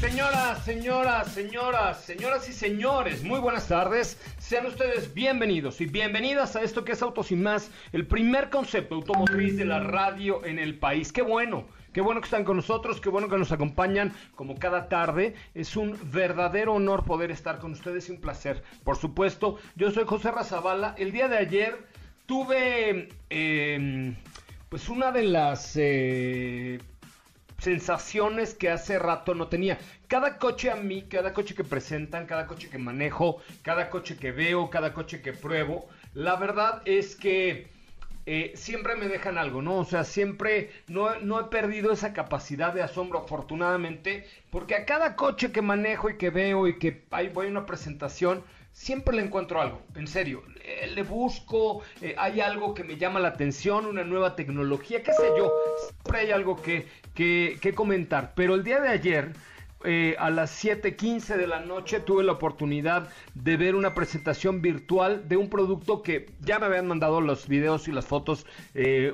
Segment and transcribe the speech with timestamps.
[0.00, 4.18] Señoras, señoras, señoras, señoras y señores, muy buenas tardes.
[4.38, 8.94] Sean ustedes bienvenidos y bienvenidas a esto que es Autos y Más, el primer concepto
[8.94, 11.12] automotriz de la radio en el país.
[11.12, 14.88] Qué bueno, qué bueno que están con nosotros, qué bueno que nos acompañan como cada
[14.88, 15.34] tarde.
[15.54, 18.62] Es un verdadero honor poder estar con ustedes y un placer.
[18.84, 20.94] Por supuesto, yo soy José Razabala.
[20.96, 21.76] El día de ayer
[22.24, 24.16] tuve em,
[24.70, 25.72] pues una de las...
[25.76, 26.78] Eh,
[27.60, 29.78] sensaciones que hace rato no tenía.
[30.08, 34.32] Cada coche a mí, cada coche que presentan, cada coche que manejo, cada coche que
[34.32, 37.68] veo, cada coche que pruebo, la verdad es que
[38.26, 39.78] eh, siempre me dejan algo, ¿no?
[39.78, 45.16] O sea, siempre no, no, he perdido esa capacidad de asombro, afortunadamente, porque a cada
[45.16, 48.42] coche que manejo y que veo y que ahí voy a una presentación,
[48.72, 50.42] siempre le encuentro algo, en serio.
[50.64, 55.12] Eh, le busco, eh, hay algo que me llama la atención, una nueva tecnología, qué
[55.12, 55.52] sé yo.
[55.90, 58.32] Siempre hay algo que, que, comentar.
[58.34, 59.32] Pero el día de ayer,
[59.84, 65.28] eh, a las 7:15 de la noche, tuve la oportunidad de ver una presentación virtual
[65.28, 68.46] de un producto que ya me habían mandado los videos y las fotos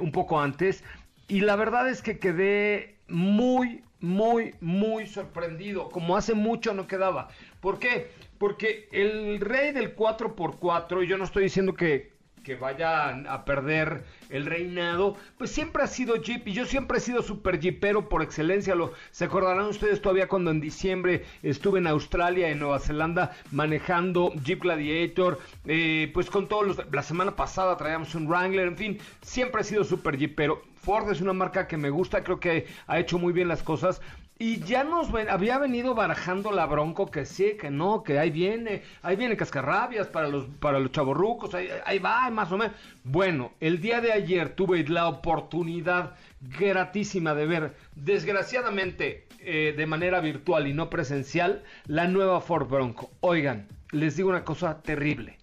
[0.00, 0.84] un poco antes.
[1.28, 7.28] Y la verdad es que quedé muy, muy, muy sorprendido, como hace mucho no quedaba.
[7.60, 8.10] ¿Por qué?
[8.38, 14.04] Porque el rey del 4x4, y yo no estoy diciendo que, que vayan a perder
[14.30, 18.22] el reinado, pues siempre ha sido Jeep y yo siempre he sido super Jeepero por
[18.22, 18.74] excelencia.
[18.74, 24.32] Lo, se acordarán ustedes todavía cuando en diciembre estuve en Australia, en Nueva Zelanda, manejando
[24.44, 26.92] Jeep Gladiator, eh, pues con todos los...
[26.92, 30.62] La semana pasada traíamos un Wrangler, en fin, siempre he sido super Jeepero.
[30.76, 34.00] Ford es una marca que me gusta, creo que ha hecho muy bien las cosas.
[34.38, 38.82] Y ya nos había venido barajando la bronco que sí, que no, que ahí viene,
[39.02, 42.76] ahí viene cascarrabias para los, para los chavorrucos, ahí, ahí va, más o menos.
[43.02, 50.20] Bueno, el día de ayer tuve la oportunidad gratísima de ver, desgraciadamente eh, de manera
[50.20, 53.10] virtual y no presencial, la nueva Ford Bronco.
[53.20, 55.38] Oigan, les digo una cosa terrible.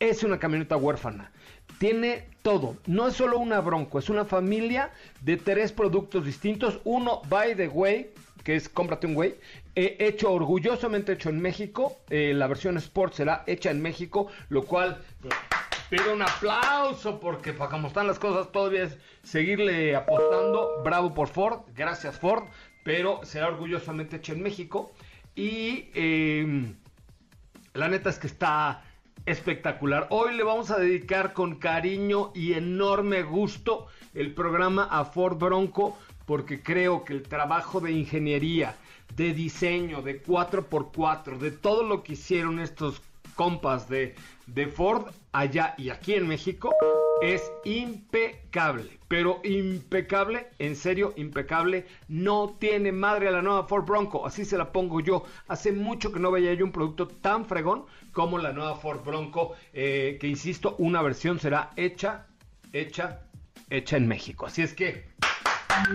[0.00, 1.30] Es una camioneta huérfana.
[1.78, 2.76] Tiene todo.
[2.86, 4.90] No es solo una Bronco, es una familia
[5.22, 6.80] de tres productos distintos.
[6.84, 8.10] Uno, by the way,
[8.44, 9.34] que es cómprate un güey,
[9.74, 11.98] hecho orgullosamente hecho en México.
[12.10, 15.02] Eh, la versión Sport será hecha en México, lo cual
[15.88, 20.82] pido un aplauso porque para como están las cosas todavía es seguirle apostando.
[20.84, 22.44] Bravo por Ford, gracias Ford,
[22.84, 24.92] pero será orgullosamente hecho en México.
[25.34, 26.76] Y em,
[27.72, 28.84] la neta es que está
[29.24, 30.06] espectacular.
[30.10, 35.96] Hoy le vamos a dedicar con cariño y enorme gusto el programa a Ford Bronco
[36.26, 38.76] porque creo que el trabajo de ingeniería,
[39.16, 43.02] de diseño, de 4x4, de todo lo que hicieron estos
[43.34, 44.14] compas de,
[44.46, 46.72] de Ford allá y aquí en México
[47.22, 51.86] es impecable, pero impecable, en serio, impecable.
[52.08, 55.24] No tiene madre a la nueva Ford Bronco, así se la pongo yo.
[55.48, 59.54] Hace mucho que no veía yo un producto tan fregón como la nueva Ford Bronco,
[59.72, 62.26] eh, que insisto, una versión será hecha,
[62.72, 63.22] hecha,
[63.70, 64.46] hecha en México.
[64.46, 65.04] Así es que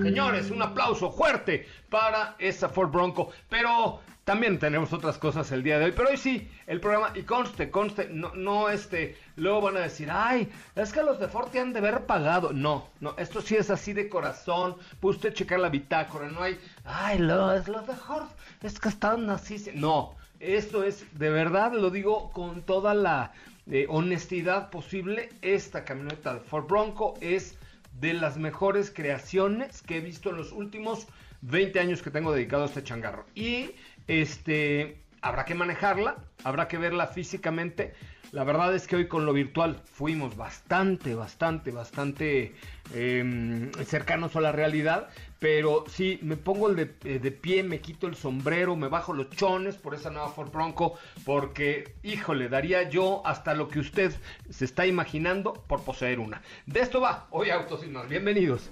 [0.02, 3.32] Señores, un aplauso fuerte para esa Ford Bronco.
[3.50, 4.00] Pero
[4.30, 5.94] también tenemos otras cosas el día de hoy.
[5.96, 10.10] Pero hoy sí, el programa, y conste, conste, no, no este, luego van a decir,
[10.12, 12.54] ay, es que los de Ford te han de haber pagado.
[12.54, 14.76] No, no, esto sí es así de corazón.
[15.00, 18.28] Puede usted checar la bitácora, no hay, ay, los, los de Ford,
[18.62, 19.72] es que están así.
[19.74, 23.34] No, esto es, de verdad, lo digo con toda la
[23.70, 25.30] eh, honestidad posible.
[25.42, 27.58] Esta camioneta de Ford Bronco es
[28.00, 31.08] de las mejores creaciones que he visto en los últimos
[31.42, 33.26] 20 años que tengo dedicado a este changarro.
[33.36, 33.72] Y
[34.08, 37.94] este habrá que manejarla, habrá que verla físicamente.
[38.32, 42.54] La verdad es que hoy con lo virtual fuimos bastante, bastante, bastante
[42.94, 45.10] em, cercanos a la realidad.
[45.40, 49.30] Pero sí, me pongo el eh, de, pie, me quito el sombrero, me bajo los
[49.30, 50.96] chones por esa nueva Ford Bronco.
[51.26, 54.14] Porque, híjole, daría yo hasta lo que usted
[54.50, 56.42] se está imaginando por poseer una.
[56.66, 57.82] De esto va, hoy Autos.
[58.10, 58.70] Bienvenidos.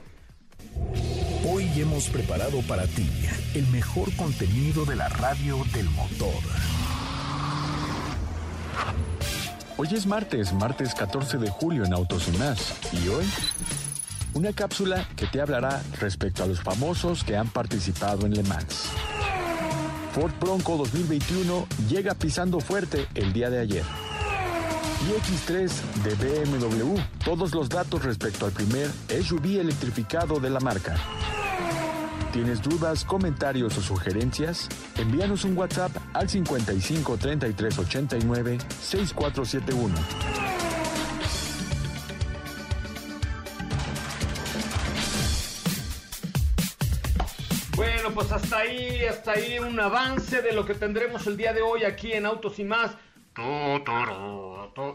[1.49, 3.09] Hoy hemos preparado para ti
[3.55, 6.43] el mejor contenido de la radio del motor.
[9.77, 12.27] Hoy es martes, martes 14 de julio en Autos.
[12.91, 13.25] ¿Y hoy?
[14.37, 18.91] Una cápsula que te hablará respecto a los famosos que han participado en Le Mans.
[20.13, 23.83] Ford Bronco 2021 llega pisando fuerte el día de ayer.
[25.07, 25.71] Y X3
[26.03, 30.95] de BMW, todos los datos respecto al primer SUV electrificado de la marca.
[32.31, 34.69] ¿Tienes dudas, comentarios o sugerencias?
[34.97, 40.56] Envíanos un WhatsApp al 55 33 89 6471.
[48.67, 52.25] Ahí, hasta ahí un avance de lo que tendremos el día de hoy aquí en
[52.25, 52.97] Autos y más.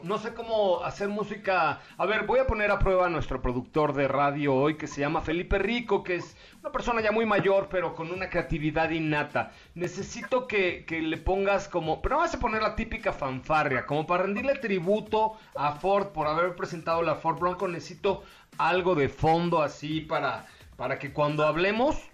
[0.02, 1.80] No sé cómo hacer música.
[1.96, 5.00] A ver, voy a poner a prueba a nuestro productor de radio hoy que se
[5.00, 9.52] llama Felipe Rico, que es una persona ya muy mayor, pero con una creatividad innata.
[9.74, 12.02] Necesito que, le pongas como.
[12.02, 16.26] Pero no vas a poner la típica fanfarria, como para rendirle tributo a Ford por
[16.26, 17.68] haber presentado la Ford Bronco.
[17.68, 18.24] Necesito
[18.58, 20.46] algo de fondo así para,
[20.76, 22.11] para que cuando hablemos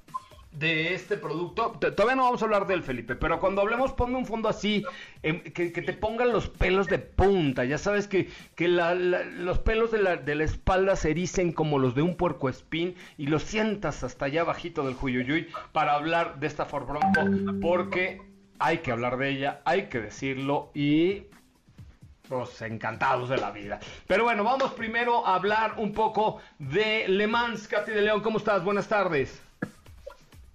[0.58, 1.72] de este producto.
[1.78, 4.84] Todavía no vamos a hablar del Felipe, pero cuando hablemos ponme un fondo así,
[5.22, 7.64] em, que, te pongan los pelos de punta.
[7.64, 11.94] Ya sabes que, que los pelos de la, de la, espalda se ericen como los
[11.94, 16.46] de un puerco espín y los sientas hasta allá bajito del Juyuyuy para hablar de
[16.46, 18.20] esta Ford Bronco, porque
[18.58, 21.24] hay que hablar de ella, hay que decirlo y
[22.28, 23.78] pues encantados de la vida.
[24.06, 27.68] Pero bueno, vamos primero a hablar un poco de Le Mans.
[27.68, 28.62] Katy de León, ¿cómo estás?
[28.64, 29.47] Buenas tardes.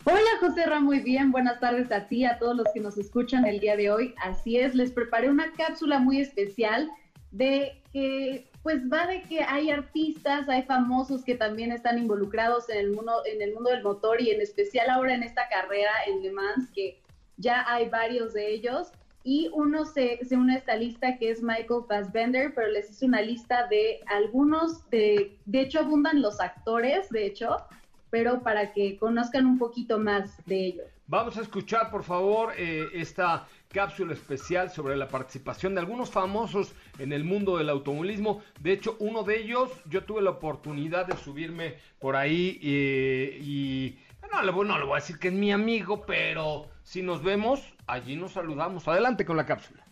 [0.05, 3.45] Hola José Ra, muy bien, buenas tardes a ti, a todos los que nos escuchan
[3.45, 4.13] el día de hoy.
[4.21, 6.91] Así es, les preparé una cápsula muy especial
[7.31, 12.79] de que pues va de que hay artistas, hay famosos que también están involucrados en
[12.79, 16.21] el mundo, en el mundo del motor y en especial ahora en esta carrera en
[16.21, 17.01] Le Mans, que
[17.37, 18.91] ya hay varios de ellos.
[19.23, 23.05] Y uno se, se une a esta lista que es Michael Fassbender, pero les hice
[23.05, 27.55] una lista de algunos, de, de hecho abundan los actores, de hecho,
[28.13, 30.85] pero para que conozcan un poquito más de ellos.
[31.07, 36.75] Vamos a escuchar, por favor, eh, esta cápsula especial sobre la participación de algunos famosos
[36.99, 38.43] en el mundo del automovilismo.
[38.59, 43.97] De hecho, uno de ellos, yo tuve la oportunidad de subirme por ahí eh, y
[44.31, 48.15] no, no le voy a decir que es mi amigo, pero si nos vemos, allí
[48.15, 48.87] nos saludamos.
[48.87, 49.83] Adelante con la cápsula.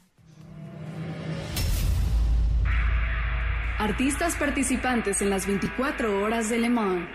[3.80, 7.10] Artistas participantes en las 24 horas de Le Mans.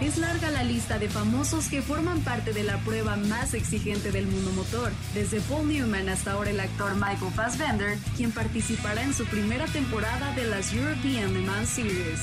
[0.00, 4.26] Es larga la lista de famosos que forman parte de la prueba más exigente del
[4.26, 9.24] mundo motor, desde Paul Newman hasta ahora el actor Michael Fassbender, quien participará en su
[9.26, 12.20] primera temporada de las European Le Mans Series.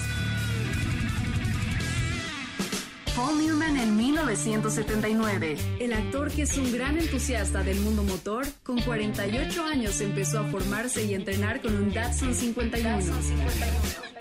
[3.15, 5.57] Paul Newman en 1979.
[5.79, 10.43] El actor que es un gran entusiasta del mundo motor, con 48 años empezó a
[10.45, 14.18] formarse y entrenar con un Datsun 51.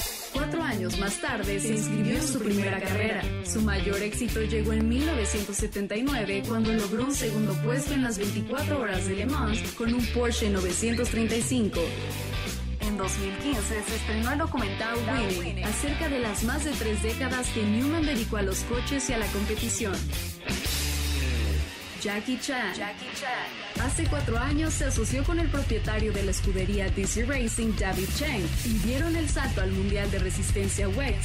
[0.51, 3.23] Cuatro años más tarde se inscribió en su primera carrera.
[3.45, 9.07] Su mayor éxito llegó en 1979 cuando logró un segundo puesto en las 24 horas
[9.07, 11.81] de Le Mans con un Porsche 935.
[12.81, 14.97] En 2015 se estrenó el documental
[15.39, 19.13] Winning acerca de las más de tres décadas que Newman dedicó a los coches y
[19.13, 19.93] a la competición.
[22.01, 22.73] Jackie Chan.
[23.83, 28.43] Hace cuatro años se asoció con el propietario de la escudería DC Racing, David Chang,
[28.65, 31.17] y dieron el salto al Mundial de Resistencia WEC.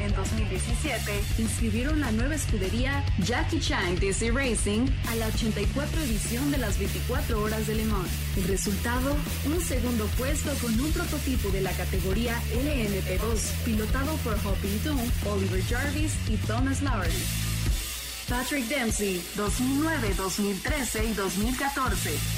[0.00, 6.58] En 2017, inscribieron la nueva escudería Jackie Chan DC Racing a la 84 edición de
[6.58, 8.10] las 24 horas de Le Mans.
[8.36, 9.16] El resultado,
[9.46, 15.62] un segundo puesto con un prototipo de la categoría LMP2, pilotado por Hopping Toon, Oliver
[15.64, 17.47] Jarvis y Thomas Lawrence.
[18.28, 22.37] Patrick Dempsey, 2009, 2013 y 2014.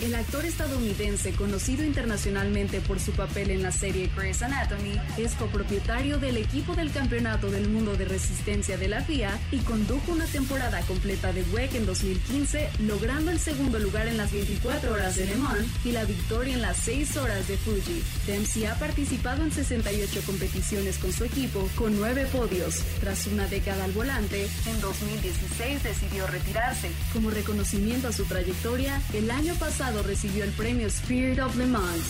[0.00, 6.18] El actor estadounidense, conocido internacionalmente por su papel en la serie Grey's Anatomy, es copropietario
[6.18, 10.80] del equipo del Campeonato del Mundo de Resistencia de la FIA y condujo una temporada
[10.82, 15.34] completa de WEC en 2015, logrando el segundo lugar en las 24 horas de Le
[15.34, 18.00] Mans y la victoria en las 6 horas de Fuji.
[18.24, 22.84] Dempsey ha participado en 68 competiciones con su equipo, con 9 podios.
[23.00, 26.92] Tras una década al volante, en 2016 decidió retirarse.
[27.12, 32.04] Como reconocimiento a su trayectoria, el año pasado recibió el premio Spirit of Le Mans.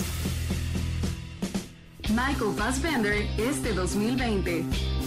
[2.08, 4.97] Michael Fassbender este 2020.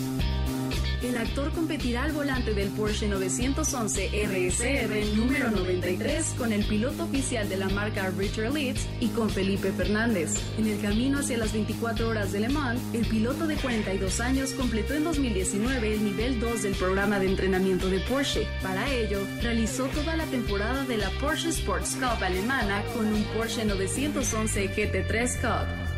[1.03, 7.49] El actor competirá al volante del Porsche 911 RSR número 93 con el piloto oficial
[7.49, 10.35] de la marca Richard Leeds y con Felipe Fernández.
[10.59, 14.51] En el camino hacia las 24 horas de Le Mans, el piloto de 42 años
[14.51, 18.47] completó en 2019 el nivel 2 del programa de entrenamiento de Porsche.
[18.61, 23.65] Para ello, realizó toda la temporada de la Porsche Sports Cup alemana con un Porsche
[23.65, 25.90] 911 GT3 Cup.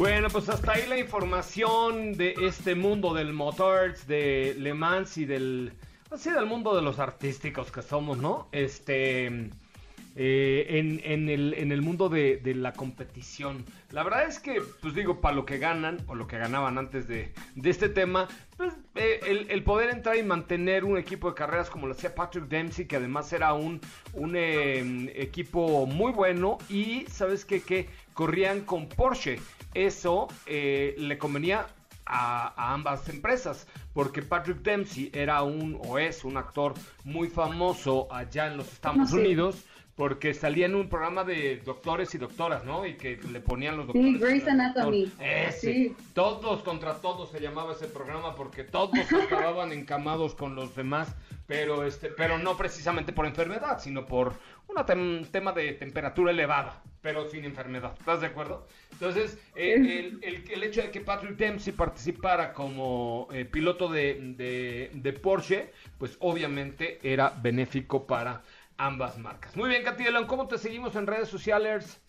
[0.00, 5.26] Bueno, pues hasta ahí la información de este mundo del motors, de Le Mans y
[5.26, 5.74] del,
[6.10, 8.48] así del mundo de los artísticos que somos, ¿no?
[8.50, 9.26] Este,
[10.16, 13.62] eh, en, el, en el mundo de, la competición.
[13.90, 17.06] La verdad es que, pues digo, para lo que ganan, o lo que ganaban antes
[17.06, 18.26] de, este tema,
[18.56, 22.48] pues eh, el, poder entrar y mantener un equipo de carreras como lo hacía Patrick
[22.48, 23.82] Dempsey, que además era un,
[24.14, 27.60] un eh, equipo muy bueno, y ¿sabes qué?
[27.60, 29.38] Que corrían con Porsche
[29.74, 31.66] eso eh, le convenía
[32.06, 36.74] a, ambas empresas, porque Patrick Dempsey era un o es un actor
[37.04, 39.64] muy famoso allá en los Estados Unidos.
[39.96, 42.86] Porque salía en un programa de doctores y doctoras, ¿no?
[42.86, 44.12] Y que le ponían los doctores.
[44.12, 45.12] Sí, Grey's Anatomy.
[45.18, 45.94] Ese.
[46.14, 48.94] Todos contra todos se llamaba ese programa porque todos
[49.26, 51.14] acababan encamados con los demás,
[51.46, 54.32] pero este, pero no precisamente por enfermedad, sino por
[54.76, 57.94] un tema de temperatura elevada pero sin enfermedad.
[57.98, 58.66] ¿Estás de acuerdo?
[58.92, 65.72] Entonces, eh, el, hecho de que Patrick Dempsey participara como eh, piloto de, de, Porsche,
[65.98, 68.42] pues obviamente era benéfico para
[68.76, 69.56] ambas marcas.
[69.56, 72.00] Muy bien, Katy ¿cómo te seguimos en redes sociales?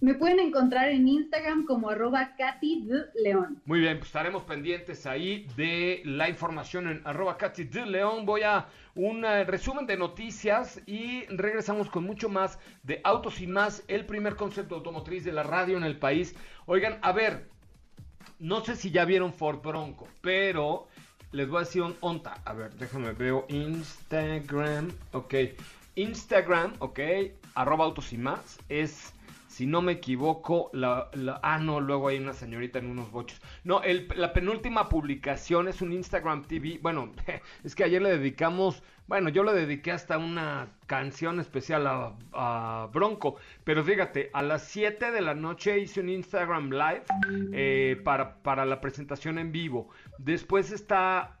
[0.00, 3.62] Me pueden encontrar en Instagram como arroba Katy León.
[3.64, 8.26] Muy bien, pues estaremos pendientes ahí de la información en arroba Katy León.
[8.26, 13.46] Voy a un eh, resumen de noticias y regresamos con mucho más de Autos y
[13.46, 16.34] más, el primer concepto automotriz de la radio en el país.
[16.66, 17.48] Oigan, a ver,
[18.38, 20.88] no sé si ya vieron Ford Bronco, pero
[21.32, 22.34] les voy a decir un onta.
[22.44, 25.34] A ver, déjame veo Instagram, ok.
[25.94, 27.00] Instagram, ok,
[27.54, 29.14] arroba autos y más, es
[29.56, 31.08] si no me equivoco, la,
[31.42, 33.40] ah, no, luego hay una señorita en unos bochos.
[33.64, 36.78] No, el, la penúltima publicación es un Instagram TV.
[36.82, 37.14] Bueno,
[37.64, 41.86] es que ayer le dedicamos, bueno, yo le dediqué hasta una canción especial
[42.34, 43.36] a, Bronco.
[43.64, 47.04] Pero fíjate, a las 7 de la noche hice un Instagram Live
[47.54, 49.88] eh, para, para la presentación en vivo.
[50.18, 51.38] Después está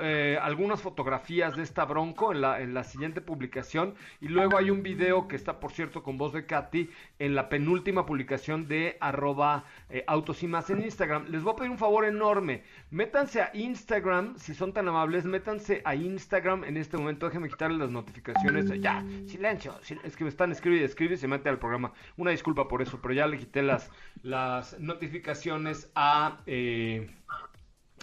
[0.00, 3.94] eh, algunas fotografías de esta Bronco en la, en la siguiente publicación.
[4.20, 7.48] Y luego hay un video que está por cierto con voz de Katy en la
[7.48, 11.26] penúltima publicación de arroba eh, autos y más en Instagram.
[11.28, 15.82] Les voy a pedir un favor enorme, métanse a Instagram, si son tan amables, métanse
[15.84, 20.52] a Instagram en este momento, déjenme quitarle las notificaciones, ya, silencio, es que me están
[20.52, 23.38] escribiendo y escribe y se mete al programa, una disculpa por eso, pero ya le
[23.38, 23.90] quité las,
[24.22, 26.38] las notificaciones a...
[26.46, 27.10] Eh,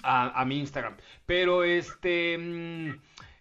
[0.04, 0.98] a, mi Instagram.
[1.25, 2.38] Pero este...
[2.38, 3.00] Mm,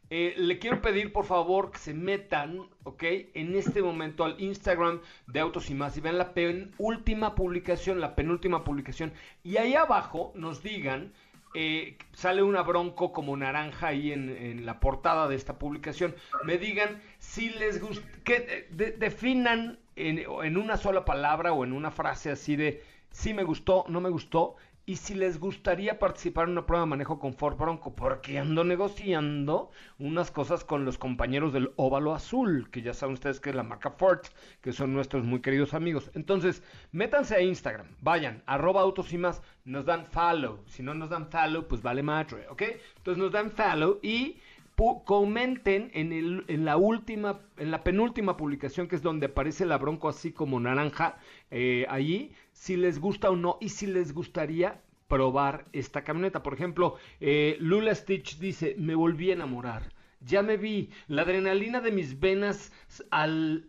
[0.08, 3.02] eh, le quiero pedir por favor que se metan, ¿ok?
[3.34, 8.14] En este momento al Instagram de Autos y Más y vean la penúltima publicación, la
[8.14, 9.12] penúltima publicación.
[9.42, 11.12] Y ahí abajo nos digan,
[11.54, 16.14] eh, sale una bronco como naranja ahí en, la portada de esta publicación.
[16.44, 21.90] Me digan si les gusta, que definan en, en una sola palabra o en una
[21.90, 24.56] frase así de si me gustó, no me gustó
[24.88, 28.62] y si les gustaría participar en una prueba de manejo con Ford Bronco, porque ando
[28.62, 33.56] negociando unas cosas con los compañeros del Óvalo Azul, que ya saben ustedes que es
[33.56, 34.20] la marca Ford,
[34.62, 36.12] que son nuestros muy queridos amigos.
[36.14, 36.62] Entonces,
[36.92, 40.62] métanse a Instagram, vayan, arroba autos y más, nos dan follow.
[40.68, 42.62] Si no nos dan follow, pues vale madre, ¿ok?
[42.98, 44.40] Entonces nos dan follow y
[44.76, 49.78] comenten en, el, en la última, en la penúltima publicación, que es donde aparece la
[49.78, 51.18] Bronco así como naranja,
[51.50, 56.42] eh, allí, si les gusta o no y si les gustaría probar esta camioneta.
[56.42, 59.92] Por ejemplo, eh, Lula Stitch dice, me volví a enamorar.
[60.20, 62.72] Ya me vi, la adrenalina de mis venas
[63.10, 63.68] al...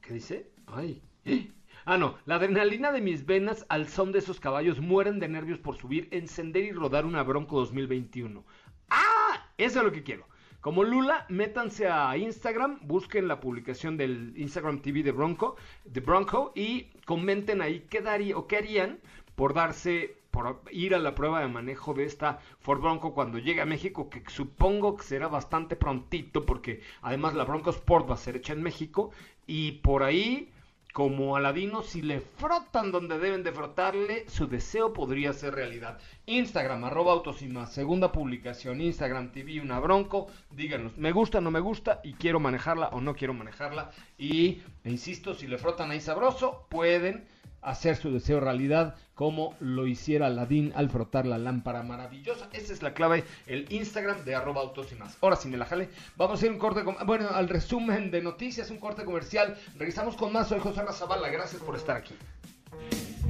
[0.00, 0.50] ¿Qué dice?
[0.66, 1.02] Ay.
[1.86, 5.58] Ah, no, la adrenalina de mis venas al son de esos caballos mueren de nervios
[5.58, 8.42] por subir, encender y rodar una Bronco 2021.
[8.88, 9.50] ¡Ah!
[9.58, 10.26] Eso es lo que quiero.
[10.64, 16.52] Como Lula, métanse a Instagram, busquen la publicación del Instagram TV de Bronco, de Bronco
[16.54, 18.98] y comenten ahí qué daría o qué harían
[19.34, 23.60] por darse por ir a la prueba de manejo de esta Ford Bronco cuando llegue
[23.60, 28.16] a México, que supongo que será bastante prontito, porque además la Bronco Sport va a
[28.16, 29.10] ser hecha en México,
[29.46, 30.50] y por ahí
[30.94, 35.98] como Aladino, si le frotan donde deben de frotarle, su deseo podría ser realidad.
[36.26, 41.58] Instagram, arroba autos más, segunda publicación, Instagram TV, una bronco, díganos, me gusta, no me
[41.58, 43.90] gusta, y quiero manejarla o no quiero manejarla.
[44.18, 47.26] Y, insisto, si le frotan ahí sabroso, pueden
[47.64, 52.48] hacer su deseo realidad como lo hiciera Aladín al frotar la lámpara maravillosa.
[52.52, 55.16] Esa es la clave, el Instagram de arroba autos y más.
[55.20, 55.88] Ahora sí me la jale.
[56.16, 59.56] Vamos a hacer un corte, bueno, al resumen de noticias, un corte comercial.
[59.78, 60.48] Regresamos con más.
[60.48, 61.28] Soy José Razabala.
[61.28, 62.14] Gracias por estar aquí.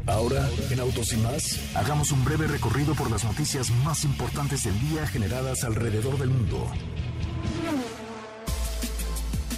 [0.06, 4.78] Ahora, en Autos y más, hagamos un breve recorrido por las noticias más importantes del
[4.80, 6.70] día generadas alrededor del mundo.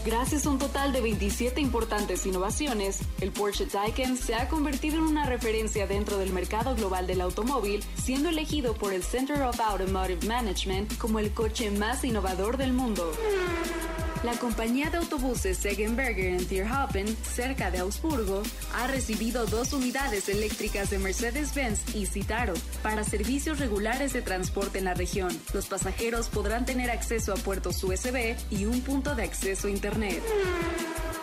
[0.07, 5.03] Gracias a un total de 27 importantes innovaciones, el Porsche Taycan se ha convertido en
[5.03, 10.25] una referencia dentro del mercado global del automóvil, siendo elegido por el Center of Automotive
[10.29, 13.11] Management como el coche más innovador del mundo.
[14.27, 18.43] La compañía de autobuses Segenberger en cerca de Augsburgo,
[18.75, 24.87] ha recibido dos unidades eléctricas de Mercedes-Benz y Citaro para servicios regulares de transporte en
[24.87, 25.31] la región.
[25.55, 30.21] Los pasajeros podrán tener acceso a puertos USB y un punto de acceso a Internet.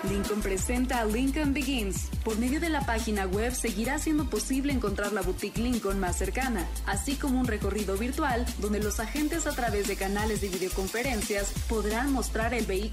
[0.09, 2.09] Lincoln presenta Lincoln Begins.
[2.25, 6.67] Por medio de la página web seguirá siendo posible encontrar la boutique Lincoln más cercana,
[6.85, 12.11] así como un recorrido virtual donde los agentes a través de canales de videoconferencias podrán
[12.11, 12.92] mostrar el vehículo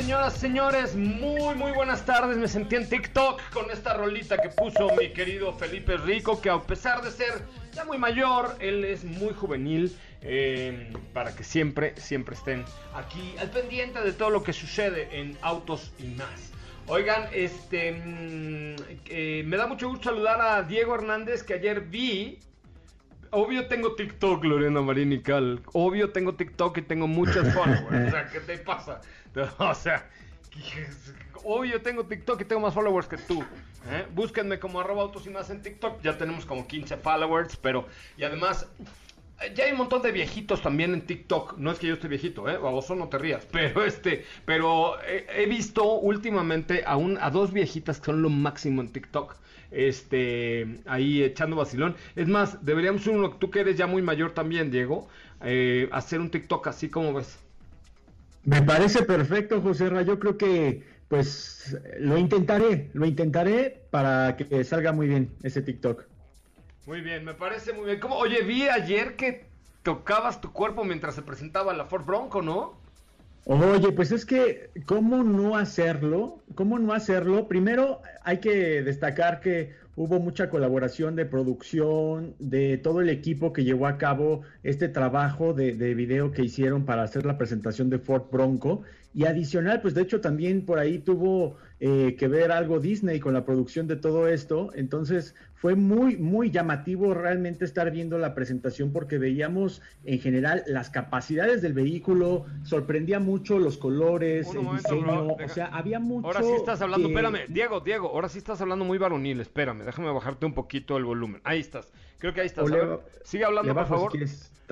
[0.00, 0.96] señoras, señores.
[0.96, 2.38] Muy, muy buenas tardes.
[2.38, 6.58] Me sentí en TikTok con esta rolita que puso mi querido Felipe Rico, que a
[6.58, 9.94] pesar de ser ya muy mayor, él es muy juvenil.
[10.22, 15.36] Eh, para que siempre, siempre estén aquí al pendiente de todo lo que sucede en
[15.42, 16.50] Autos y más.
[16.86, 22.38] Oigan, este mm, eh, me da mucho gusto saludar a Diego Hernández que ayer vi
[23.30, 25.60] obvio tengo TikTok, Lorena Marín y Cal.
[25.72, 28.08] Obvio tengo TikTok y tengo muchos followers.
[28.08, 29.00] o sea, ¿qué te pasa?
[29.58, 30.08] O sea,
[31.44, 33.42] obvio tengo TikTok y tengo más followers que tú.
[33.90, 34.06] ¿eh?
[34.14, 36.02] Búsquenme como arroba autos y más en TikTok.
[36.02, 37.86] Ya tenemos como 15 followers, pero...
[38.16, 38.66] Y además...
[39.54, 41.56] Ya hay un montón de viejitos también en TikTok.
[41.56, 42.58] No es que yo esté viejito, ¿eh?
[42.58, 43.46] Baboso, no te rías.
[43.52, 48.82] Pero este, pero he, visto últimamente a, un, a dos viejitas que son lo máximo
[48.82, 49.36] en TikTok
[49.70, 51.96] este, ahí echando vacilón.
[52.16, 55.08] Es más, deberíamos uno, tú que eres ya muy mayor también, Diego,
[55.42, 57.38] eh, hacer un TikTok así como ves.
[58.44, 60.02] Me parece perfecto, José Ra.
[60.02, 66.04] Yo creo que, pues, lo intentaré, lo intentaré para que salga muy bien ese TikTok.
[66.86, 68.00] Muy bien, me parece muy bien.
[68.00, 69.44] Como, oye, vi ayer que
[69.82, 72.78] tocabas tu cuerpo mientras se presentaba la Ford Bronco, ¿no?
[73.44, 76.42] Oye, pues es que, ¿cómo no hacerlo?
[76.54, 77.48] ¿Cómo no hacerlo?
[77.48, 83.64] Primero, hay que destacar que hubo mucha colaboración de producción, de todo el equipo que
[83.64, 87.98] llevó a cabo este trabajo de, de, video que hicieron para hacer la presentación de
[87.98, 88.82] Ford Bronco.
[89.12, 93.32] Y adicional, pues de hecho también por ahí tuvo eh, que ver algo Disney con
[93.32, 94.70] la producción de todo esto.
[94.74, 100.90] Entonces fue muy, muy llamativo realmente estar viendo la presentación porque veíamos en general las
[100.90, 106.26] capacidades del vehículo, sorprendía mucho los colores, el diseño, o sea, había mucho...
[106.28, 110.12] Ahora sí estás hablando, espérame, Diego, Diego, ahora sí estás hablando muy varonil, espérame, déjame
[110.12, 111.40] bajarte un poquito el volumen.
[111.44, 112.66] Ahí estás, creo que ahí estás.
[113.24, 114.12] Sigue hablando, por favor.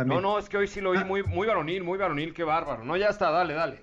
[0.06, 1.04] no, no, es que hoy sí lo oí ah.
[1.04, 2.84] muy, muy varonil, muy varonil, qué bárbaro.
[2.84, 3.82] No, ya está, dale, dale.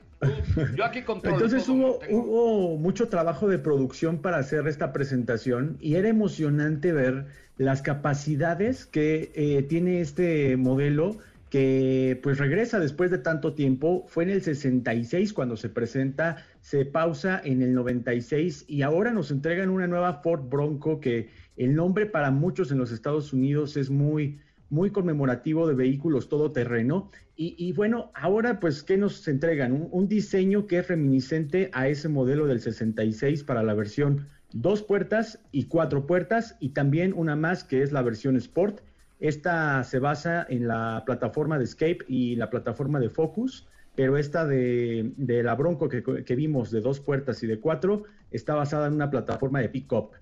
[0.76, 5.96] Yo aquí controlo Entonces hubo, hubo mucho trabajo de producción para hacer esta presentación y
[5.96, 7.26] era emocionante ver
[7.58, 11.18] las capacidades que eh, tiene este modelo
[11.50, 16.86] que pues regresa después de tanto tiempo, fue en el 66 cuando se presenta, se
[16.86, 22.06] pausa en el 96 y ahora nos entregan una nueva Ford Bronco que el nombre
[22.06, 27.10] para muchos en los Estados Unidos es muy muy conmemorativo de vehículos todoterreno.
[27.36, 29.88] Y, y bueno, ahora pues, ¿qué nos entregan?
[29.92, 35.40] Un, diseño que es reminiscente a ese modelo del 66 para la versión dos puertas
[35.52, 38.82] y cuatro puertas y también una más que es la versión Sport.
[39.28, 44.46] Esta se basa en la plataforma de Escape y la plataforma de Focus, pero esta
[44.46, 48.88] de, de la Bronco que, que, vimos de dos puertas y de cuatro está basada
[48.88, 50.14] en una plataforma de pickup.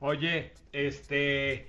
[0.00, 1.66] Oye, este,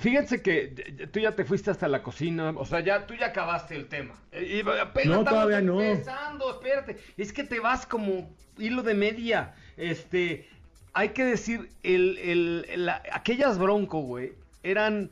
[0.00, 3.76] Fíjense que tú ya te fuiste hasta la cocina, o sea, ya tú ya acabaste
[3.76, 4.14] el tema.
[4.32, 4.62] Y,
[5.06, 5.82] no, todavía no.
[5.82, 6.96] Empezando, espérate.
[7.18, 9.54] Es que te vas como hilo de media.
[9.76, 10.48] Este,
[10.94, 14.32] hay que decir, el, el, aquellas Bronco, güey,
[14.62, 15.10] eran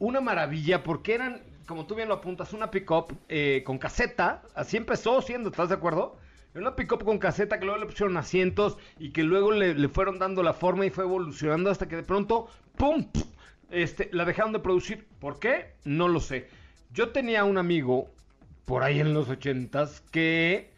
[0.00, 4.42] una maravilla porque eran, como tú bien lo apuntas, una pickup eh, con caseta.
[4.56, 6.16] Así empezó siendo, ¿estás de acuerdo?
[6.52, 10.18] Una pick-up con caseta que luego le pusieron asientos y que luego le, le, fueron
[10.18, 13.06] dando la forma y fue evolucionando hasta que de pronto, ¡pum!
[13.70, 15.06] este, la dejaron de producir.
[15.20, 15.74] ¿Por qué?
[15.84, 16.48] No lo sé.
[16.92, 18.10] Yo tenía un amigo
[18.64, 20.69] por ahí en los ochentas que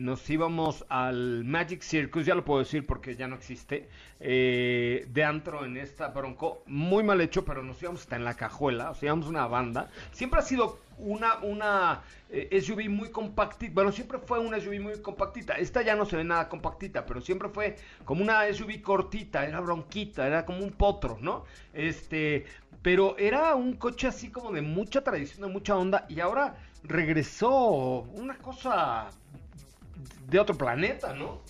[0.00, 5.24] nos íbamos al Magic Circus, ya lo puedo decir porque ya no existe, eh, de
[5.24, 8.94] antro en esta bronco, muy mal hecho, pero nos íbamos hasta en la cajuela, o
[8.94, 9.90] sea, íbamos una banda.
[10.12, 15.00] Siempre ha sido una, una eh, SUV muy compactita, bueno, siempre fue una SUV muy
[15.02, 19.44] compactita, esta ya no se ve nada compactita, pero siempre fue como una SUV cortita,
[19.46, 21.44] era bronquita, era como un potro, ¿no?
[21.74, 22.46] Este,
[22.82, 28.06] pero era un coche así como de mucha tradición, de mucha onda, y ahora regresó
[28.14, 29.10] una cosa
[30.30, 31.40] de otro planeta, ¿no?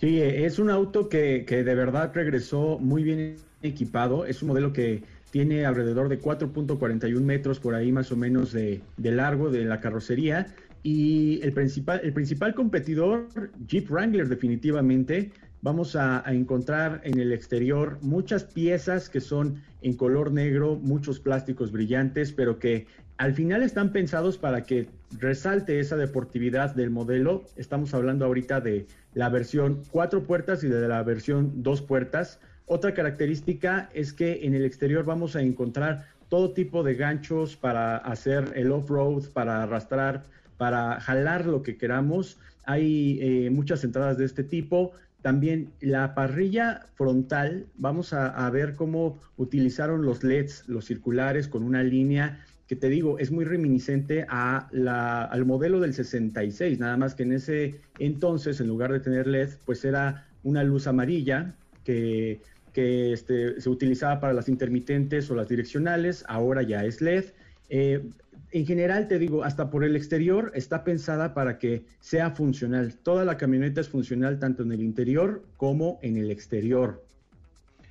[0.00, 4.72] Sí, es un auto que, que de verdad regresó muy bien equipado, es un modelo
[4.72, 9.80] que tiene alrededor de 4.41 metros por ahí más o menos de, largo de la
[9.80, 10.54] carrocería.
[10.82, 13.28] Y el principal, el principal competidor,
[13.66, 20.32] Jeep Wrangler definitivamente, vamos a, encontrar en el exterior muchas piezas que son en color
[20.32, 22.86] negro, muchos plásticos brillantes, pero que
[23.18, 27.44] al final están pensados para que resalte esa deportividad del modelo.
[27.56, 32.38] Estamos hablando ahorita de la versión cuatro puertas y de la versión dos puertas.
[32.66, 37.96] Otra característica es que en el exterior vamos a encontrar todo tipo de ganchos para
[37.96, 40.24] hacer el off-road, para arrastrar,
[40.56, 42.38] para jalar lo que queramos.
[42.66, 44.92] Hay eh, muchas entradas de este tipo.
[45.22, 51.82] También la parrilla frontal, vamos a, ver cómo utilizaron los LEDs, los circulares, con una
[51.82, 57.14] línea que te digo, es muy reminiscente a la, al modelo del 66, nada más
[57.14, 62.40] que en ese entonces, en lugar de tener LED, pues era una luz amarilla que
[62.78, 67.24] que este, se utilizaba para las intermitentes o las direccionales, ahora ya es LED.
[67.70, 68.04] Eh,
[68.52, 72.94] en general, te digo, hasta por el exterior está pensada para que sea funcional.
[72.94, 77.04] Toda la camioneta es funcional tanto en el interior como en el exterior.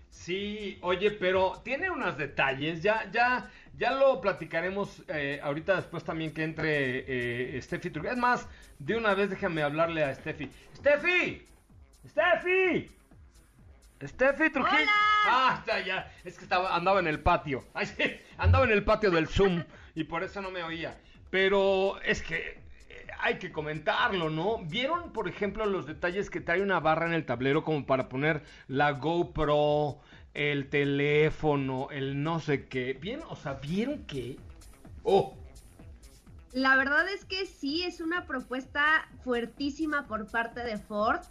[0.10, 6.34] Sí, oye, pero tiene unos detalles, ya, ya, ya lo platicaremos eh, ahorita después también
[6.34, 8.14] que entre eh, Steffi Trujillo.
[8.14, 8.48] Es más,
[8.80, 10.50] de una vez déjame hablarle a Steffi.
[10.76, 11.46] ¡Steffi!
[12.08, 12.90] ¡Steffi!
[14.04, 14.92] Steffi Trujillo.
[15.26, 16.12] Ah, ya, ya.
[16.24, 17.66] Es que estaba, andaba en el patio.
[18.38, 19.64] andaba en el patio del Zoom
[19.96, 20.98] y por eso no me oía.
[21.30, 22.67] Pero es que
[23.20, 24.60] hay que comentarlo, ¿no?
[24.66, 28.44] ¿Vieron, por ejemplo, los detalles que trae una barra en el tablero como para poner
[28.68, 30.00] la GoPro,
[30.34, 32.94] el teléfono, el no sé qué?
[32.94, 33.22] ¿Bien?
[33.30, 34.38] O sea, ¿vieron qué?
[35.04, 35.36] Oh.
[36.54, 41.22] La verdad es que sí, es una propuesta fuertísima por parte de Ford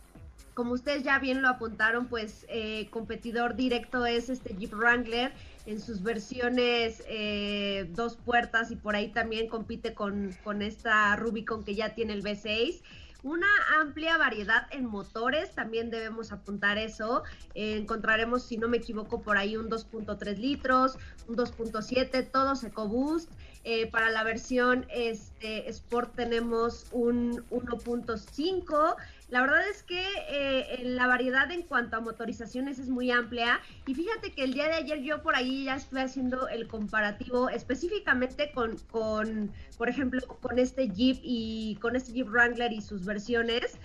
[0.57, 5.35] como ustedes ya bien lo apuntaron, pues eh, competidor directo es este Jeep Wrangler
[5.67, 11.65] en sus versiones eh, dos puertas y por ahí también compite con, con esta Rubicon
[11.65, 12.81] que ya tiene el V6
[13.27, 13.49] una
[13.81, 17.25] amplia variedad en motores, también debemos apuntar eso.
[17.55, 23.29] encontraremos, si no me equivoco, por ahí un 2.3 litros, un 2.7, todos EcoBoost.
[23.65, 28.95] Eh, para la versión este, Sport tenemos un 1.5
[29.29, 33.95] la verdad es que eh, la variedad en cuanto a motorizaciones es muy amplia y
[33.95, 38.53] fíjate que el día de ayer yo por ahí ya estuve haciendo el comparativo específicamente
[38.53, 43.79] con, con por ejemplo, con este Jeep y con este Jeep Wrangler y sus versiones.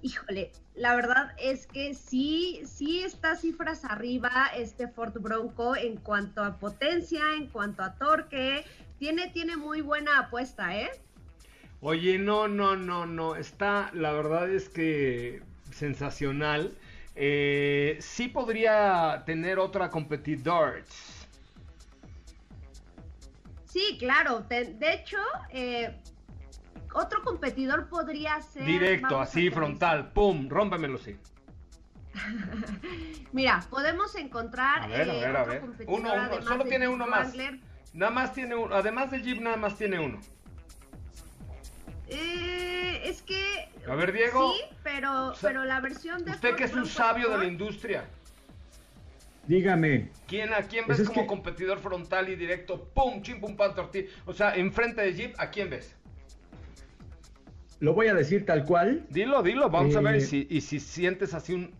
[0.00, 6.42] Híjole, la verdad es que sí, sí está cifras arriba este Ford Bronco en cuanto
[6.42, 8.64] a potencia, en cuanto a torque.
[8.98, 10.90] Tiene, tiene muy buena apuesta, ¿eh?
[11.80, 13.36] Oye, no, no, no, no.
[13.36, 16.76] Está, la verdad es que sensacional.
[17.14, 20.84] Eh, sí podría tener otra competidor.
[23.66, 24.40] Sí, claro.
[24.40, 25.18] De, hecho,
[25.50, 25.96] eh,
[26.94, 28.64] otro competidor podría ser.
[28.64, 30.12] Directo, así, frontal.
[30.12, 30.48] ¡Pum!
[30.48, 31.16] Rómpemelo, sí.
[33.32, 34.82] Mira, podemos encontrar.
[34.82, 35.62] A ver, a ver, a ver.
[35.86, 36.42] Uno, uno.
[36.42, 37.32] Solo tiene uno más.
[37.92, 38.74] Nada más tiene uno.
[38.74, 40.18] Además del Jeep, nada más tiene uno.
[42.08, 43.68] Eh, es que.
[43.86, 44.52] A ver, Diego.
[44.52, 46.32] Sí, pero, pero la versión de.
[46.32, 48.04] Usted que es un sabio de la industria.
[49.46, 50.10] Dígame.
[50.26, 52.84] ¿Quién, ¿A quién pues ves como competidor frontal y directo?
[52.92, 53.22] ¡Pum!
[53.22, 54.08] ¡Chim, pum, pan, tortilla!
[54.26, 55.96] O sea, enfrente de Jeep, ¿a quién ves?
[57.80, 59.06] Lo voy a decir tal cual.
[59.08, 59.70] Dilo, dilo.
[59.70, 61.72] Vamos a ver eh, si, y si sientes así un.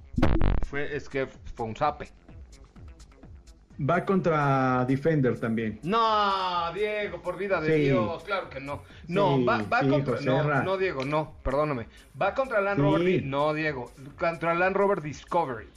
[0.62, 2.09] Fue, es que fue un zape.
[3.81, 5.79] Va contra Defender también.
[5.85, 8.83] No, Diego, por vida de Dios, claro que no.
[9.07, 10.21] No, va, contra.
[10.21, 11.87] No, no, Diego, no, perdóname.
[12.21, 13.23] Va contra Land Rover.
[13.25, 15.69] No, Diego, contra Land Rover Discovery.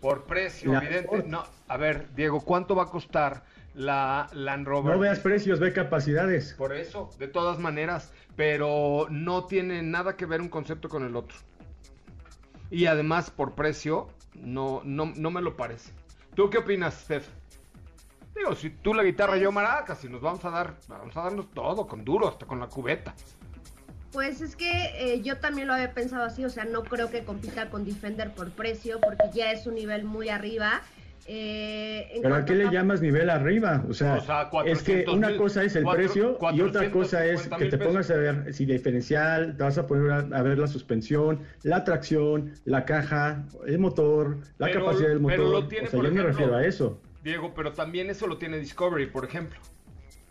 [0.00, 1.24] Por precio, evidente.
[1.26, 3.42] No, a ver, Diego, ¿cuánto va a costar
[3.74, 4.94] la Land Rover?
[4.94, 6.54] No veas precios, ve capacidades.
[6.54, 11.16] Por eso, de todas maneras, pero no tiene nada que ver un concepto con el
[11.16, 11.36] otro.
[12.70, 15.90] Y además, por precio, no, no, no me lo parece.
[16.36, 17.26] ¿Tú qué opinas, Steph?
[18.38, 21.50] Digo, si tú la guitarra yo maracas, y nos vamos a dar, vamos a darnos
[21.52, 23.12] todo, con duro, hasta con la cubeta.
[24.12, 27.24] Pues es que eh, yo también lo había pensado así, o sea, no creo que
[27.24, 30.82] compita con Defender por precio, porque ya es un nivel muy arriba.
[31.30, 33.84] Eh, ¿Pero a qué le llamas nivel arriba?
[33.86, 34.18] O sea,
[34.64, 38.16] es que una cosa es el precio y otra cosa es que te pongas a
[38.16, 43.44] ver si diferencial, te vas a poner a, ver la suspensión, la tracción, la caja,
[43.66, 45.64] el motor, la capacidad del motor.
[45.64, 46.98] o sea, yo me refiero a eso.
[47.28, 49.58] Diego, pero también eso lo tiene Discovery, por ejemplo.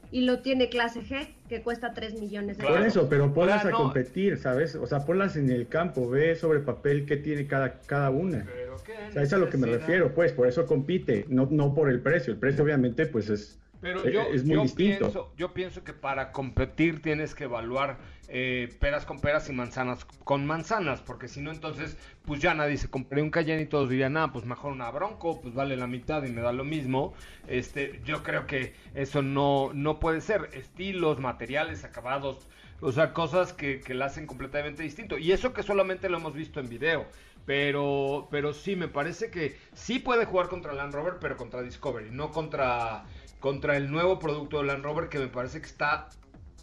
[0.09, 3.71] Y lo tiene clase G, que cuesta 3 millones de Por eso, pero ponlas a
[3.71, 4.75] competir, ¿sabes?
[4.75, 8.45] O sea, ponlas en el campo, ve sobre papel qué tiene cada, cada una.
[8.73, 11.89] o sea, es a lo que me refiero, pues, por eso compite, no, no por
[11.89, 12.31] el precio.
[12.31, 14.99] El precio, obviamente, pues es pero eh, yo, es muy distinto.
[14.99, 17.97] Pienso, yo pienso que para competir tienes que evaluar
[18.29, 22.77] eh, peras con peras y manzanas con manzanas, porque si no, entonces, pues ya nadie
[22.77, 25.87] se compraría un Cayenne y todos dirían, ah, pues mejor una Bronco, pues vale la
[25.87, 27.13] mitad y me da lo mismo.
[27.47, 30.49] Este, yo creo que eso no, no puede ser.
[30.53, 32.47] Estilos, materiales, acabados,
[32.81, 35.17] o sea, cosas que, que la hacen completamente distinto.
[35.17, 37.05] Y eso que solamente lo hemos visto en video.
[37.45, 42.11] Pero, pero sí, me parece que sí puede jugar contra Land Rover, pero contra Discovery,
[42.11, 43.05] no contra
[43.39, 46.09] contra el nuevo producto de Land Rover que me parece que está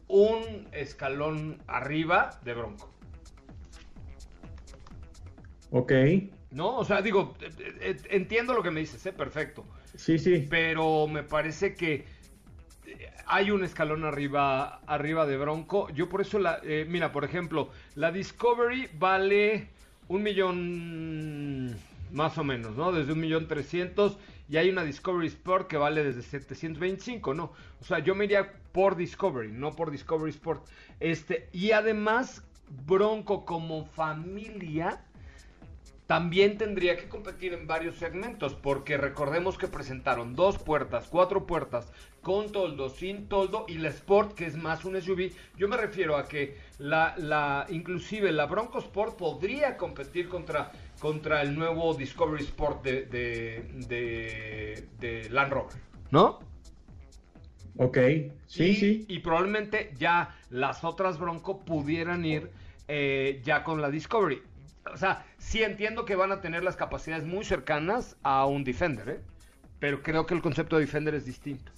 [0.08, 2.90] un escalón arriba de Bronco.
[5.70, 5.92] Ok.
[6.50, 9.12] No, o sea, digo, eh, eh, entiendo lo que me dices, ¿eh?
[9.12, 9.64] Perfecto.
[9.96, 10.46] Sí, sí.
[10.48, 12.04] Pero me parece que
[13.26, 15.88] hay un escalón arriba, arriba de Bronco.
[15.90, 19.68] Yo por eso la, mira, por ejemplo, la Discovery vale
[20.08, 21.76] un millón
[22.12, 22.92] más o menos, ¿no?
[22.92, 27.52] Desde un millón trescientos y hay una Discovery Sport que vale desde 725, ¿no?
[27.80, 30.66] O sea, yo me iría por Discovery, no por Discovery Sport.
[31.00, 32.44] Este, y además,
[32.86, 35.04] Bronco como familia
[36.06, 41.90] también tendría que competir en varios segmentos, porque recordemos que presentaron dos puertas, cuatro puertas,
[42.20, 45.32] con toldo, sin toldo, y la Sport, que es más un SUV.
[45.56, 50.72] Yo me refiero a que la, la inclusive la Bronco Sport podría competir contra
[51.04, 53.04] contra el nuevo Discovery Sport de,
[54.98, 55.74] de, Land Rover,
[56.10, 56.38] ¿no?
[57.76, 57.98] Ok,
[58.46, 59.04] sí, sí.
[59.06, 62.50] Y probablemente ya las otras Bronco pudieran ir
[62.88, 64.40] eh, ya con la Discovery.
[64.90, 69.08] O sea, sí entiendo que van a tener las capacidades muy cercanas a un Defender,
[69.10, 69.20] ¿eh?
[69.80, 71.70] Pero creo que el concepto de Defender es distinto.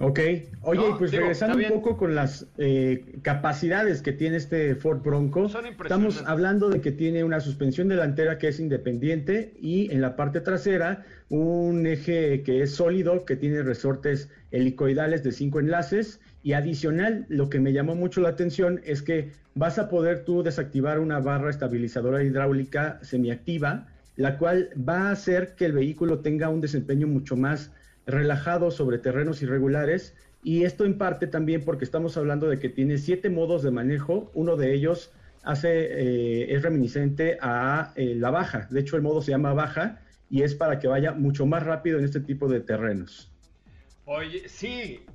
[0.00, 0.18] Ok,
[0.62, 6.24] oye, pues regresando un poco con las eh, capacidades que tiene este Ford Bronco, estamos
[6.26, 11.04] hablando de que tiene una suspensión delantera que es independiente y en la parte trasera
[11.28, 16.20] un eje que es sólido, que tiene resortes helicoidales de cinco enlaces.
[16.42, 20.42] Y adicional, lo que me llamó mucho la atención es que vas a poder tú
[20.42, 26.48] desactivar una barra estabilizadora hidráulica semiactiva, la cual va a hacer que el vehículo tenga
[26.48, 27.70] un desempeño mucho más
[28.06, 32.98] relajado sobre terrenos irregulares y esto en parte también porque estamos hablando de que tiene
[32.98, 35.10] siete modos de manejo, uno de ellos
[35.42, 40.00] hace, eh, es reminiscente a eh, la baja, de hecho el modo se llama baja
[40.30, 43.30] y es para que vaya mucho más rápido en este tipo de terrenos.
[44.04, 45.06] Oye, sí,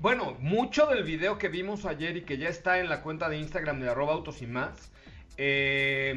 [0.00, 3.38] bueno, mucho del video que vimos ayer y que ya está en la cuenta de
[3.38, 4.90] Instagram de arroba autos y más,
[5.38, 6.12] eh,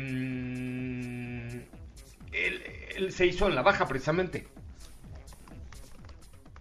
[3.09, 4.47] se hizo en la baja precisamente.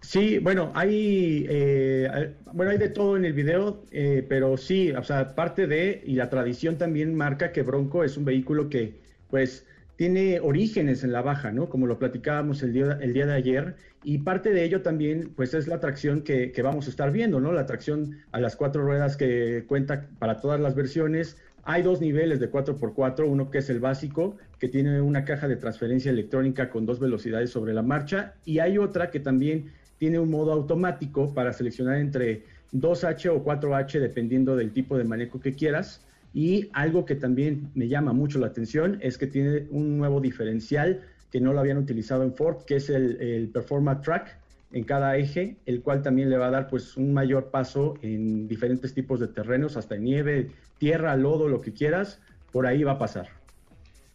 [0.08, 5.02] Sí, bueno, hay, eh, bueno, hay de todo en el video, eh, pero sí, o
[5.04, 8.94] sea, parte de, y la tradición también marca que Bronco es un vehículo que,
[9.28, 9.66] pues,
[9.96, 11.68] tiene orígenes en la baja, ¿no?
[11.68, 15.52] Como lo platicábamos el día, el día de ayer, y parte de ello también, pues,
[15.52, 17.52] es la tracción que, que vamos a estar viendo, ¿no?
[17.52, 21.36] La tracción a las cuatro ruedas que cuenta para todas las versiones.
[21.64, 25.56] Hay dos niveles de 4x4, uno que es el básico, que tiene una caja de
[25.56, 30.30] transferencia electrónica con dos velocidades sobre la marcha, y hay otra que también tiene un
[30.30, 36.04] modo automático para seleccionar entre 2H o 4H dependiendo del tipo de manejo que quieras.
[36.34, 41.02] Y algo que también me llama mucho la atención es que tiene un nuevo diferencial
[41.32, 44.38] que no lo habían utilizado en Ford, que es el, el Performa Track
[44.72, 48.48] en cada eje, el cual también le va a dar pues un mayor paso en
[48.48, 52.20] diferentes tipos de terrenos, hasta nieve, tierra, lodo, lo que quieras,
[52.52, 53.28] por ahí va a pasar.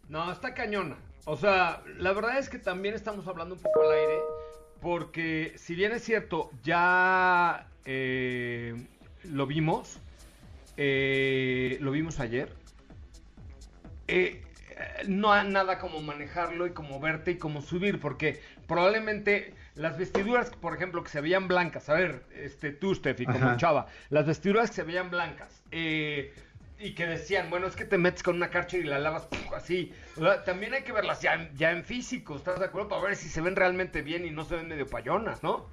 [0.10, 0.98] No, está cañona.
[1.26, 4.20] O sea, la verdad es que también estamos hablando un poco al aire
[4.84, 8.76] porque si bien es cierto, ya eh,
[9.24, 9.98] lo vimos,
[10.76, 12.54] eh, lo vimos ayer,
[14.10, 14.44] eh,
[15.08, 20.50] no hay nada como manejarlo y como verte y como subir, porque probablemente las vestiduras,
[20.50, 24.70] por ejemplo, que se veían blancas, a ver, este, tú, Steffi, como chava, las vestiduras
[24.70, 26.34] que se veían blancas, eh,
[26.80, 29.94] y que decían, bueno, es que te metes con una carcha y la lavas así.
[30.46, 32.90] también hay que verlas ya, ya en físico, ¿estás de acuerdo?
[32.90, 35.68] Para ver si se ven realmente bien y no se ven medio payonas, ¿no?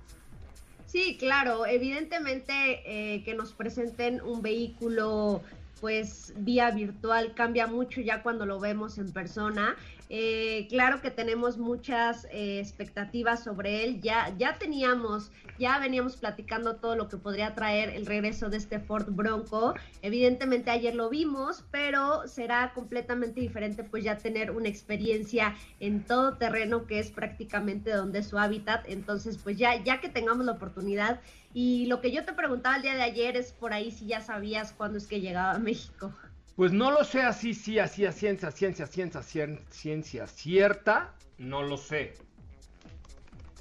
[0.87, 5.43] Sí, claro, evidentemente eh, que nos presenten un vehículo
[5.81, 9.77] pues vía virtual cambia mucho ya cuando lo vemos en persona.
[10.13, 14.01] Eh, claro que tenemos muchas eh, expectativas sobre él.
[14.01, 18.81] Ya, ya teníamos, ya veníamos platicando todo lo que podría traer el regreso de este
[18.81, 19.75] Ford Bronco.
[20.03, 26.37] Evidentemente ayer lo vimos, pero será completamente diferente pues ya tener una experiencia en todo
[26.37, 28.85] terreno que es prácticamente donde es su hábitat.
[28.89, 31.21] Entonces pues ya, ya que tengamos la oportunidad
[31.55, 34.21] y lo que yo te preguntaba el día de ayer es por ahí si ya
[34.21, 36.13] sabías cuándo es que llegaba a México.
[36.57, 39.23] Pues no lo sé así, sí, así, a ciencia, ciencia, ciencia,
[39.71, 42.15] ciencia cierta, no lo sé.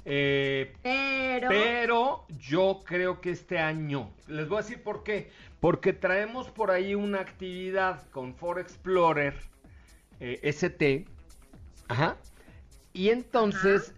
[0.04, 1.48] Eh, pero...
[1.48, 6.70] pero yo creo que este año, les voy a decir por qué, porque traemos por
[6.70, 9.34] ahí una actividad con Ford Explorer
[10.20, 11.06] eh, ST,
[11.88, 12.16] ajá,
[12.92, 13.94] y entonces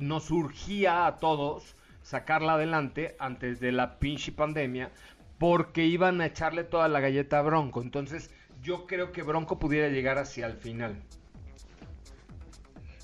[0.00, 4.90] nos surgía a todos sacarla adelante antes de la pinche pandemia
[5.38, 7.82] porque iban a echarle toda la galleta a Bronco.
[7.82, 8.30] Entonces,
[8.62, 10.96] yo creo que Bronco pudiera llegar hacia el final.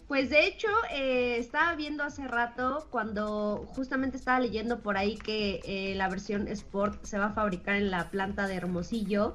[0.09, 5.61] Pues de hecho, eh, estaba viendo hace rato cuando justamente estaba leyendo por ahí que
[5.65, 9.33] eh, la versión Sport se va a fabricar en la planta de Hermosillo.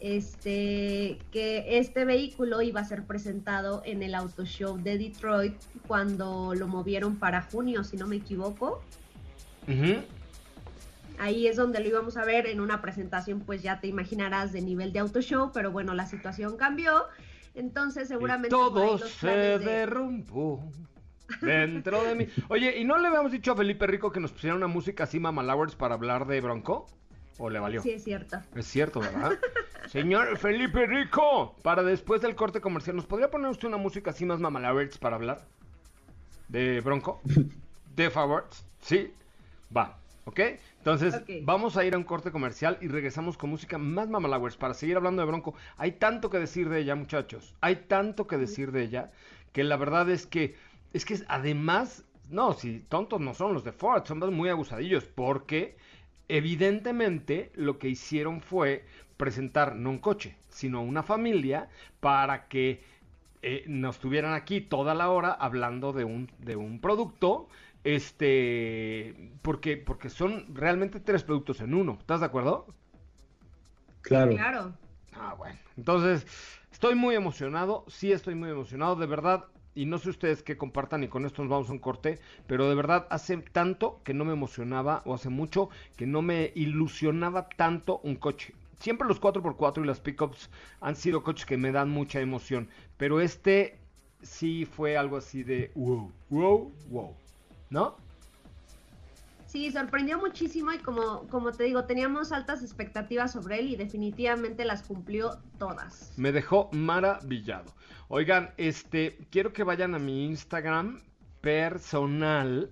[0.00, 5.54] Este, que este vehículo iba a ser presentado en el Auto Show de Detroit
[5.88, 8.80] cuando lo movieron para junio, si no me equivoco.
[11.18, 14.62] Ahí es donde lo íbamos a ver en una presentación, pues ya te imaginarás de
[14.62, 17.06] nivel de auto show, pero bueno, la situación cambió.
[17.54, 18.50] Entonces seguramente...
[18.50, 20.72] todo se derrumbó.
[21.42, 22.26] Dentro de mí.
[22.48, 25.20] Oye, ¿y no le habíamos dicho a Felipe Rico que nos pusiera una música así
[25.20, 26.86] Mamalowers para hablar de Bronco?
[27.38, 27.82] ¿O le valió?
[27.82, 28.40] Sí, es cierto.
[28.54, 29.38] Es cierto, ¿verdad?
[29.88, 34.24] Señor Felipe Rico, para después del corte comercial, ¿nos podría poner usted una música así
[34.24, 35.46] más Mamalowers para hablar?
[36.48, 37.20] ¿De Bronco?
[37.94, 38.46] ¿De favor?
[38.80, 39.12] Sí.
[39.74, 40.40] Va, ¿ok?
[40.78, 44.74] Entonces, vamos a ir a un corte comercial y regresamos con música más Mamalowers para
[44.74, 45.54] seguir hablando de Bronco.
[45.76, 47.54] Hay tanto que decir de ella, muchachos.
[47.60, 49.10] Hay tanto que decir de ella
[49.52, 50.54] que la verdad es que,
[50.92, 55.76] es que además, no, si tontos no son los de Ford, son muy abusadillos, porque
[56.28, 58.84] evidentemente lo que hicieron fue
[59.16, 61.68] presentar no un coche, sino una familia
[62.00, 62.82] para que
[63.42, 67.48] eh, nos tuvieran aquí toda la hora hablando de un, de un producto
[67.84, 71.96] Este, porque, porque son realmente tres productos en uno.
[72.00, 72.66] ¿Estás de acuerdo?
[74.02, 74.32] Claro.
[74.34, 74.74] Claro.
[75.14, 75.58] Ah, bueno.
[75.76, 76.26] Entonces,
[76.72, 77.84] estoy muy emocionado.
[77.88, 78.96] Sí, estoy muy emocionado.
[78.96, 81.78] De verdad, y no sé ustedes qué compartan y con esto nos vamos a un
[81.78, 82.18] corte,
[82.48, 86.52] pero de verdad hace tanto que no me emocionaba o hace mucho que no me
[86.56, 88.54] ilusionaba tanto un coche.
[88.78, 90.50] Siempre los 4x4 y las pickups
[90.80, 93.78] han sido coches que me dan mucha emoción, pero este
[94.20, 97.16] sí fue algo así de wow, wow, wow,
[97.70, 97.96] ¿no?
[99.46, 104.64] Sí, sorprendió muchísimo y como, como te digo, teníamos altas expectativas sobre él y definitivamente
[104.66, 106.12] las cumplió todas.
[106.18, 107.72] Me dejó maravillado.
[108.08, 111.00] Oigan, este, quiero que vayan a mi Instagram
[111.40, 112.70] personal.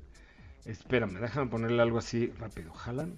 [0.66, 2.72] Espérame, déjame ponerle algo así rápido.
[2.74, 3.16] Jalan.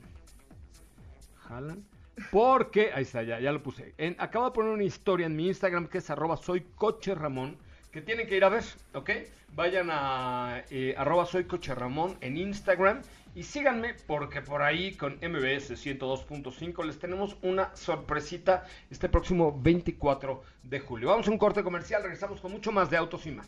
[1.48, 1.84] Jalan.
[2.30, 3.94] Porque, ahí está, ya, ya lo puse.
[3.98, 7.56] En- acabo de poner una historia en mi Instagram que es arroba soy coche Ramón.
[7.90, 8.64] Que tienen que ir a ver,
[8.94, 9.10] ¿ok?
[9.54, 13.02] Vayan a eh, arroba soy coche Ramón en Instagram.
[13.34, 20.42] Y síganme porque por ahí con MBS 102.5 les tenemos una sorpresita este próximo 24
[20.64, 21.08] de julio.
[21.08, 23.46] Vamos a un corte comercial, regresamos con mucho más de autos y más.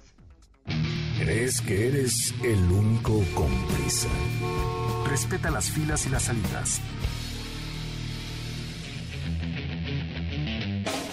[1.19, 4.09] ¿Crees que eres el único con prisa?
[5.09, 6.81] Respeta las filas y las salidas.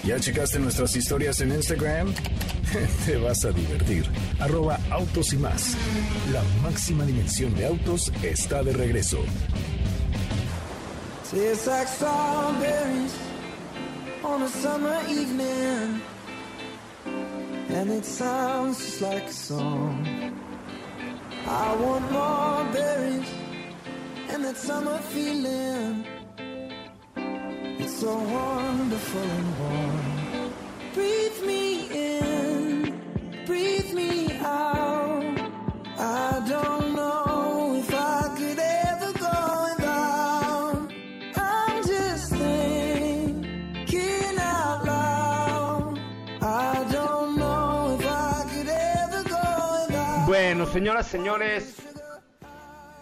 [0.07, 2.13] ¿Ya checaste nuestras historias en Instagram?
[3.05, 4.05] Te vas a divertir.
[4.39, 5.75] Arroba autos y más.
[6.31, 9.17] La máxima dimensión de autos está de regreso.
[11.33, 13.13] Like strawberries
[14.23, 16.01] on a summer evening,
[17.69, 20.07] and it sounds just like a song.
[21.45, 23.27] I want more berries
[24.29, 26.16] and that summer feeling.
[27.85, 29.21] So wonderful
[31.45, 32.93] me in,
[33.93, 35.39] me out.
[35.97, 37.83] I don't know
[38.59, 39.75] ever go
[41.81, 42.37] just.
[50.27, 51.75] Bueno, señoras, señores,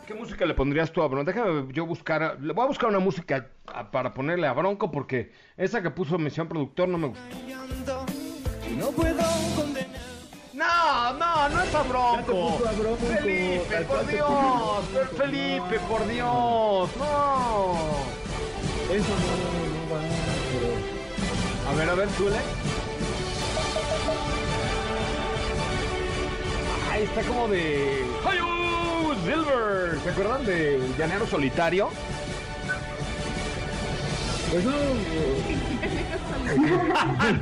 [0.07, 1.25] ¿qué música le pondrías tú a?
[1.25, 3.49] Déjame yo buscar, voy a buscar una música
[3.95, 7.23] para ponerle a Bronco porque esa que puso Misión Productor no me gustó.
[8.77, 9.23] No puedo
[9.55, 10.01] condenar.
[10.53, 12.57] No, no, no es a Bronco.
[12.57, 14.85] puso a Bronco, Felipe, por Dios.
[15.15, 16.89] Felipe, por Dios.
[16.97, 17.75] No.
[18.91, 20.01] Eso no, no, no va,
[20.51, 21.71] pero...
[21.71, 22.39] A ver, a ver, Zule.
[26.91, 28.03] Ahí está como de.
[28.25, 29.15] ¡Hayu!
[29.23, 29.99] Silver!
[30.03, 31.89] ¿Se acuerdan de Llanero Solitario?
[34.55, 34.71] Pues no,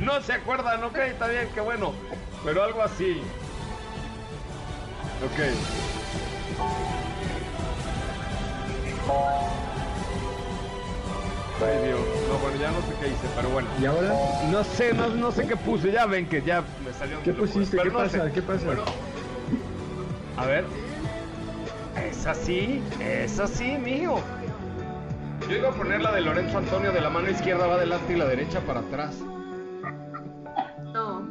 [0.00, 1.92] no se acuerdan, ok, está bien, qué bueno.
[2.44, 3.22] Pero algo así.
[5.24, 5.38] Ok.
[11.64, 13.68] Ay Dios, no, bueno, ya no sé qué hice, pero bueno.
[13.80, 14.12] ¿y ahora?
[14.50, 17.22] No sé, no, no sé qué puse, ya ven que ya me salió.
[17.22, 17.76] ¿Qué pusiste?
[17.76, 18.32] ¿Qué pasa?
[18.32, 18.66] ¿Qué pasa?
[20.36, 20.64] a ver.
[22.08, 24.20] Es así, es así, mijo.
[25.48, 28.16] Yo iba a poner la de Lorenzo Antonio de la mano izquierda va adelante y
[28.16, 29.14] la derecha para atrás.
[30.92, 31.28] No.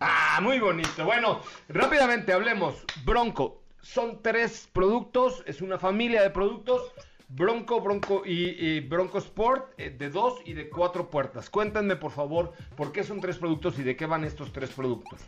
[0.00, 1.04] Ah, muy bonito.
[1.04, 2.84] Bueno, rápidamente hablemos.
[3.04, 3.62] Bronco.
[3.82, 6.92] Son tres productos, es una familia de productos.
[7.28, 11.50] Bronco, Bronco y, y Bronco Sport eh, de dos y de cuatro puertas.
[11.50, 15.20] Cuéntenme por favor por qué son tres productos y de qué van estos tres productos.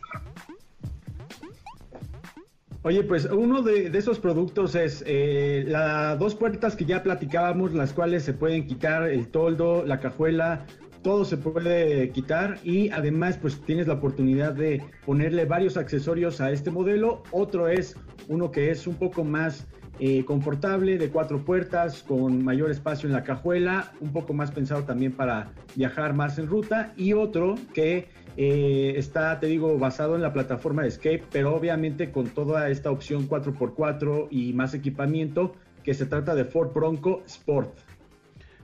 [2.81, 7.91] Oye, pues uno de, esos productos es eh, las dos puertas que ya platicábamos, las
[7.91, 10.65] cuales se pueden quitar el toldo, la cajuela,
[11.01, 16.51] todo se puede quitar y además pues tienes la oportunidad de ponerle varios accesorios a
[16.51, 17.23] este modelo.
[17.31, 17.97] Otro es
[18.29, 19.67] uno que es un poco más
[19.99, 24.83] eh, confortable, de cuatro puertas, con mayor espacio en la cajuela, un poco más pensado
[24.83, 26.93] también para viajar más en ruta.
[26.95, 28.07] Y otro que
[28.41, 32.89] eh, está, te digo, basado en la plataforma de Escape, pero obviamente con toda esta
[32.89, 37.77] opción 4x4 y más equipamiento, que se trata de Ford Bronco Sport.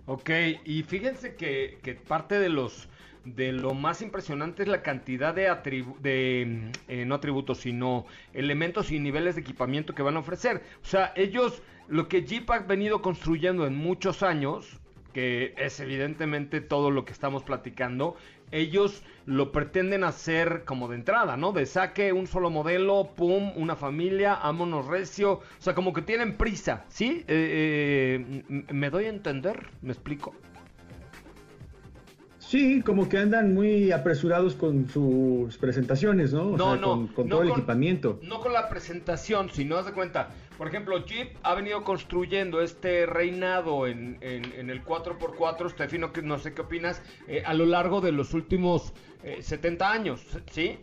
[0.06, 0.30] Ok,
[0.64, 2.88] y fíjense que, parte de los
[3.26, 9.36] de lo más impresionante es la cantidad de, eh, no atributos, sino elementos y niveles
[9.36, 10.62] de equipamiento que van a ofrecer.
[10.84, 14.80] O sea, ellos, lo que Jeep ha venido construyendo en muchos años,
[15.12, 18.16] que es evidentemente todo lo que estamos platicando,
[18.52, 21.52] ellos lo pretenden hacer como de entrada, ¿no?
[21.52, 26.38] De saque un solo modelo, pum, una familia, ámonos recio, o sea, como que tienen
[26.38, 27.24] prisa, ¿sí?
[27.28, 29.68] Eh, eh, ¿Me doy a entender?
[29.82, 30.34] ¿Me explico?
[32.48, 36.44] Sí, como que andan muy apresurados con sus presentaciones, ¿no?
[36.50, 38.20] O No, sea, no, con, con no todo el equipamiento.
[38.22, 40.30] No con la presentación, sino haz de cuenta.
[40.58, 46.14] Por ejemplo, Jeep ha venido construyendo este reinado en, en- en el 4x4, Steffi, no,
[46.14, 48.94] que- no sé qué opinas, eh, a lo largo de los últimos
[49.24, 50.22] eh, 70 años,
[50.52, 50.78] ¿sí?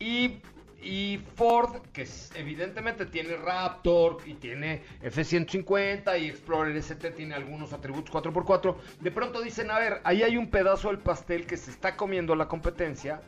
[0.00, 0.38] Y,
[0.82, 8.12] y Ford, que evidentemente tiene Raptor y tiene F-150 y Explorer ST tiene algunos atributos
[8.12, 11.96] 4x4, de pronto dicen, a ver, ahí hay un pedazo del pastel que se está
[11.96, 13.22] comiendo la competencia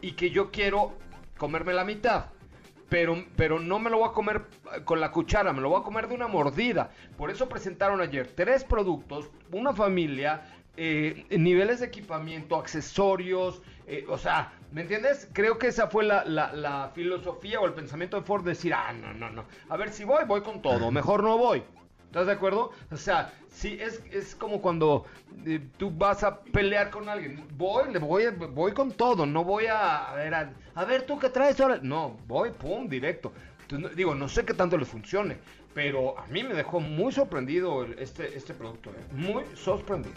[0.00, 0.92] y que yo quiero
[1.38, 2.26] comerme la mitad
[2.88, 4.46] pero, pero no me lo voy a comer
[4.84, 6.90] con la cuchara, me lo voy a comer de una mordida.
[7.16, 10.42] Por eso presentaron ayer tres productos, una familia,
[10.76, 15.28] eh, niveles de equipamiento, accesorios, eh, o sea, ¿me entiendes?
[15.32, 18.92] Creo que esa fue la, la- la filosofía o el pensamiento de Ford, decir, ah,
[18.92, 21.62] no, no, no, a ver si voy, voy con todo, mejor no voy.
[22.06, 22.70] ¿Estás de acuerdo?
[22.90, 25.04] O sea, sí, es, es como cuando
[25.44, 27.44] eh, tú vas a pelear con alguien.
[27.58, 31.18] Voy, le voy, voy con todo, no voy a, a ver, a, a ver, tú
[31.18, 31.78] qué traes ahora.
[31.82, 33.30] No, voy, pum, directo.
[33.60, 35.36] Entonces, digo, no sé qué tanto le funcione,
[35.74, 40.14] pero a mí me dejó muy sorprendido este, este producto, eh, muy sorprendido.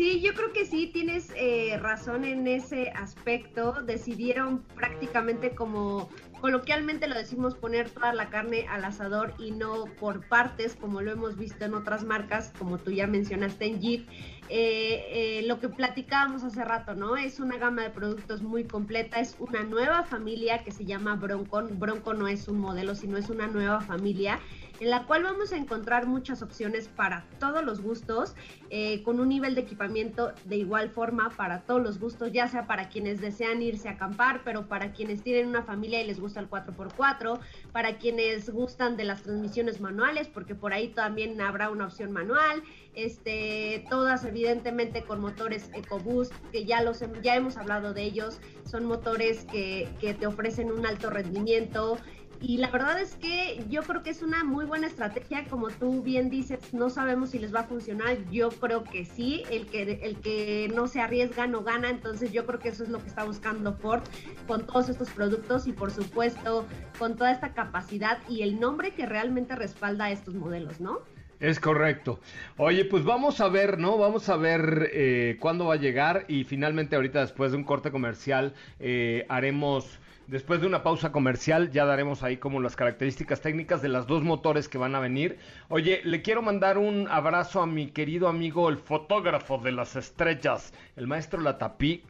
[0.00, 3.82] Sí, yo creo que sí, tienes eh, razón en ese aspecto.
[3.82, 6.08] Decidieron prácticamente como
[6.40, 11.12] coloquialmente lo decimos poner toda la carne al asador y no por partes como lo
[11.12, 14.08] hemos visto en otras marcas, como tú ya mencionaste en Jeep.
[14.48, 17.18] Eh, eh, lo que platicábamos hace rato, ¿no?
[17.18, 21.62] Es una gama de productos muy completa, es una nueva familia que se llama Bronco.
[21.72, 24.40] Bronco no es un modelo, sino es una nueva familia
[24.80, 28.34] en la cual vamos a encontrar muchas opciones para todos los gustos,
[28.70, 32.66] eh, con un nivel de equipamiento de igual forma para todos los gustos, ya sea
[32.66, 36.40] para quienes desean irse a acampar, pero para quienes tienen una familia y les gusta
[36.40, 37.38] el 4x4,
[37.72, 42.62] para quienes gustan de las transmisiones manuales, porque por ahí también habrá una opción manual,
[42.94, 48.86] este, todas evidentemente con motores EcoBoost, que ya, los, ya hemos hablado de ellos, son
[48.86, 51.98] motores que, que te ofrecen un alto rendimiento,
[52.40, 56.02] y la verdad es que yo creo que es una muy buena estrategia, como tú
[56.02, 60.00] bien dices, no sabemos si les va a funcionar, yo creo que sí, el que,
[60.02, 63.08] el que no se arriesga no gana, entonces yo creo que eso es lo que
[63.08, 64.02] está buscando Ford
[64.46, 66.66] con todos estos productos y por supuesto
[66.98, 71.00] con toda esta capacidad y el nombre que realmente respalda a estos modelos, ¿no?
[71.40, 72.20] Es correcto.
[72.58, 73.96] Oye, pues vamos a ver, ¿no?
[73.96, 77.90] Vamos a ver eh, cuándo va a llegar y finalmente ahorita después de un corte
[77.90, 79.98] comercial eh, haremos,
[80.30, 84.22] después de una pausa comercial, ya daremos ahí como las características técnicas de las dos
[84.22, 85.38] motores que van a venir.
[85.68, 90.72] Oye, le quiero mandar un abrazo a mi querido amigo, el fotógrafo de las estrellas,
[90.94, 92.04] el maestro Latapí,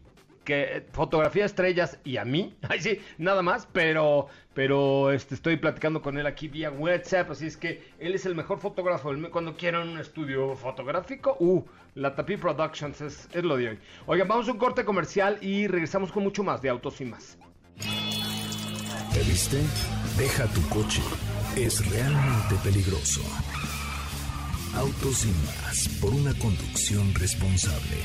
[0.44, 5.56] que eh, fotografía estrellas y a mí, ay sí, nada más, pero pero este estoy
[5.56, 9.56] platicando con él aquí vía WhatsApp, así es que él es el mejor fotógrafo cuando
[9.56, 11.64] quieran un estudio fotográfico, uh,
[11.94, 13.78] la Tapi Productions es, es lo de hoy.
[14.06, 17.38] Oigan, vamos a un corte comercial y regresamos con mucho más de Autos y más.
[19.12, 19.60] ¿Te viste?
[20.16, 21.02] Deja tu coche.
[21.56, 23.20] Es realmente peligroso.
[24.76, 27.96] Autos y más por una conducción responsable.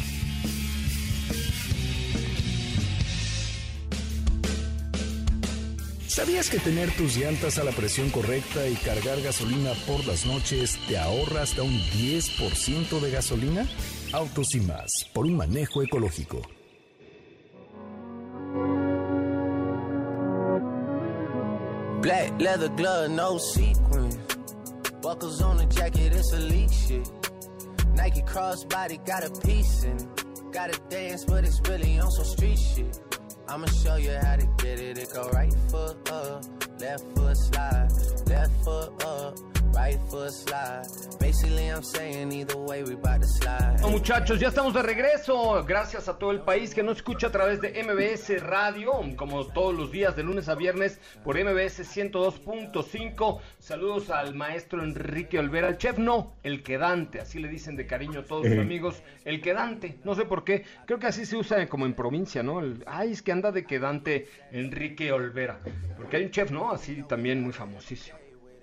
[6.07, 10.79] ¿Sabías que tener tus llantas a la presión correcta y cargar gasolina por las noches
[10.87, 13.67] te ahorra hasta un 10% de gasolina?
[14.11, 16.41] Autos y más por un manejo ecológico.
[22.05, 24.15] Black leather glove, no sequins.
[25.01, 27.09] Buckles on the jacket, it's elite shit.
[27.95, 30.53] Nike crossbody got a piece in it.
[30.53, 32.99] Gotta dance, but it's really on some street shit.
[33.47, 34.99] I'ma show you how to get it.
[34.99, 36.43] It go right foot up,
[36.79, 37.89] left foot slide,
[38.27, 39.39] left foot up,
[39.75, 40.85] right foot slide.
[41.19, 43.73] Basically, I'm saying either way, we bout to slide.
[43.81, 45.63] Bueno, muchachos, ya estamos de regreso.
[45.65, 49.73] Gracias a todo el país que nos escucha a través de MBS Radio, como todos
[49.75, 53.39] los días de lunes a viernes por MBS 102.5.
[53.59, 58.21] Saludos al maestro Enrique Olvera, el chef no, el quedante, así le dicen de cariño
[58.21, 58.61] a todos sus Eh.
[58.61, 59.99] amigos, el quedante.
[60.03, 62.59] No sé por qué, creo que así se usa como en provincia, ¿no?
[62.59, 65.59] El, ay, es que anda de quedante Enrique Olvera,
[65.97, 66.71] porque hay un chef, ¿no?
[66.71, 68.17] Así también muy famosísimo.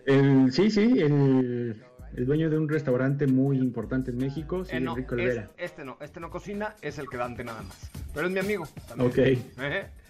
[0.06, 1.82] El, sí, sí, el,
[2.16, 5.50] el dueño de un restaurante muy importante en México, sí, Eh, no, Enrique es- Olvera.
[5.56, 7.90] este no, este no cocina, es el quedante nada más.
[8.14, 8.66] Pero es mi amigo.
[8.88, 9.10] también.
[9.10, 9.56] Ok.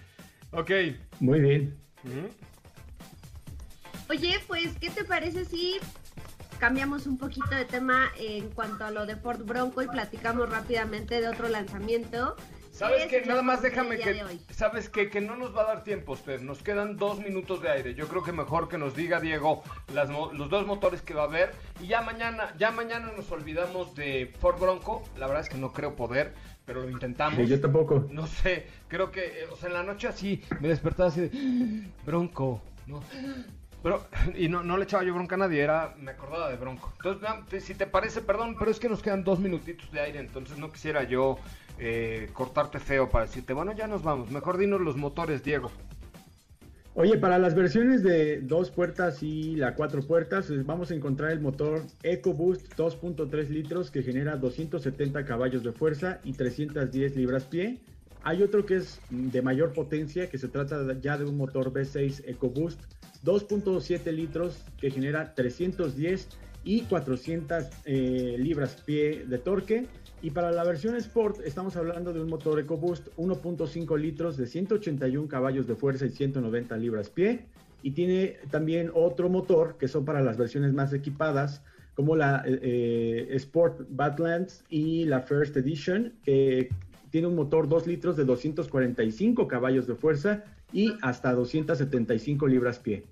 [0.55, 0.71] Ok.
[1.21, 1.75] Muy bien.
[4.11, 5.77] Oye, pues, ¿qué te parece si
[6.59, 11.21] cambiamos un poquito de tema en cuanto a lo de Ford Bronco y platicamos rápidamente
[11.23, 12.37] de otro lanzamiento
[12.73, 13.23] ¿Sabes qué?
[13.27, 14.23] Nada más déjame que...
[14.51, 15.11] ¿Sabes qué?
[15.11, 16.41] Que no nos va a dar tiempo, usted.
[16.41, 17.95] Nos quedan dos minutos de aire.
[17.95, 19.63] Yo creo que mejor que nos diga, Diego,
[19.95, 21.53] las los dos motores que va a haber.
[21.83, 25.05] Y ya mañana, ya mañana nos olvidamos de Ford Bronco.
[25.19, 26.33] La verdad es que no creo poder,
[26.65, 27.39] pero lo intentamos.
[27.39, 28.07] Sí, yo tampoco.
[28.11, 31.85] No sé, creo que, eh, o sea, en la noche así me despertaba así de
[32.07, 33.03] Bronco, ¿no?
[33.83, 34.07] Pero,
[34.37, 36.93] y no, no le echaba yo bronca a nadie, era, me acordaba de Bronco.
[37.05, 40.57] Entonces, si te parece, perdón, pero es que nos quedan dos minutitos de aire, entonces
[40.57, 41.39] no quisiera yo
[41.85, 44.31] eh, cortarte feo para decirte, bueno, ya nos vamos.
[44.31, 45.73] Mejor dinos los motores, Diego.
[46.95, 51.33] Oye, para las versiones de dos puertas y la cuatro puertas, eh, vamos a encontrar
[51.33, 57.81] el motor EcoBoost 2.3 litros que genera 270 caballos de fuerza y 310 libras-pie.
[58.23, 62.23] Hay otro que es de mayor potencia, que se trata ya de un motor V6
[62.29, 62.79] EcoBoost
[63.25, 66.29] 2.7 litros que genera 310
[66.65, 69.87] y 400 eh, libras-pie de torque.
[70.23, 75.27] Y para la versión Sport estamos hablando de un motor EcoBoost 1.5 litros de 181
[75.27, 77.47] caballos de fuerza y 190 libras-pie.
[77.83, 81.65] Y tiene también otro motor que son para las versiones más equipadas,
[81.95, 86.69] como la eh, eh, Sport Badlands y la First Edition, que
[87.11, 93.05] tiene un motor 2 litros de 245 caballos de fuerza y hasta 275 libras-pie.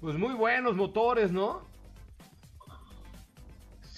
[0.00, 1.69] Pues muy buenos motores, ¿no?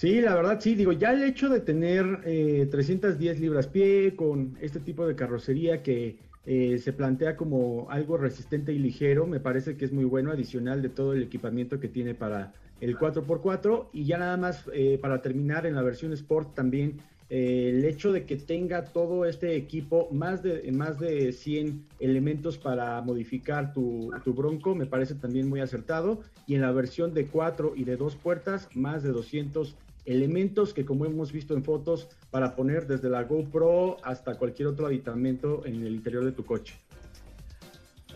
[0.03, 4.57] Sí, la verdad sí, digo, ya el hecho de tener eh, 310 libras pie con
[4.59, 9.77] este tipo de carrocería que eh, se plantea como algo resistente y ligero, me parece
[9.77, 12.51] que es muy bueno, adicional de todo el equipamiento que tiene para
[12.81, 16.99] el 4x4 y ya nada más eh, para terminar en la versión Sport también
[17.29, 22.57] eh, el hecho de que tenga todo este equipo, más de, más de 100 elementos
[22.57, 26.19] para modificar tu, tu Bronco, me parece también muy acertado.
[26.45, 30.85] Y en la versión de 4 y de 2 puertas, más de 200 elementos que
[30.85, 35.75] como hemos visto en fotos, para poner desde la GoPro hasta cualquier otro aditamento en
[35.85, 36.75] el interior de tu coche.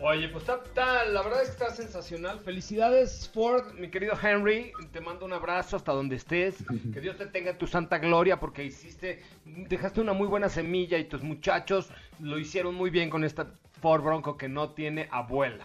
[0.00, 2.38] Oye, pues está, está- la verdad es que está sensacional.
[2.38, 4.70] Felicidades, Ford, mi querido Henry.
[4.92, 6.54] Te mando un abrazo hasta donde estés.
[6.94, 10.98] Que Dios te tenga en tu santa gloria porque hiciste, dejaste una muy buena semilla
[10.98, 11.88] y tus muchachos
[12.20, 13.48] lo hicieron muy bien con esta
[13.80, 15.64] Ford Bronco que no tiene abuela.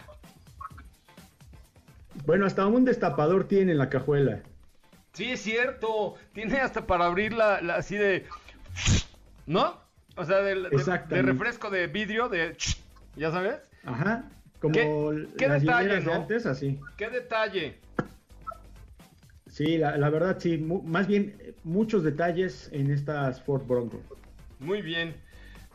[2.26, 4.42] Bueno, hasta un destapador tiene en la cajuela.
[5.14, 6.16] Sí, es cierto.
[6.32, 8.26] Tiene hasta para abrirla la- así de...
[9.46, 9.78] ¿No?
[10.16, 12.56] O sea, del- de, refresco de vidrio, de...
[13.16, 13.56] ¿Ya sabes?
[13.84, 14.24] Ajá,
[14.60, 16.14] como ¿Qué- qué las detalle, de no?
[16.14, 16.78] antes, así.
[16.96, 17.78] ¡Qué detalle!
[19.48, 24.00] Sí, la, la verdad sí, mu- más bien muchos detalles en estas Ford Bronco.
[24.58, 25.14] Muy bien.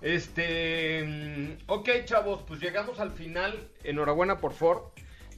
[0.02, 3.70] Este, mm, ok, chavos, pues llegamos al final.
[3.84, 4.82] Enhorabuena por Ford.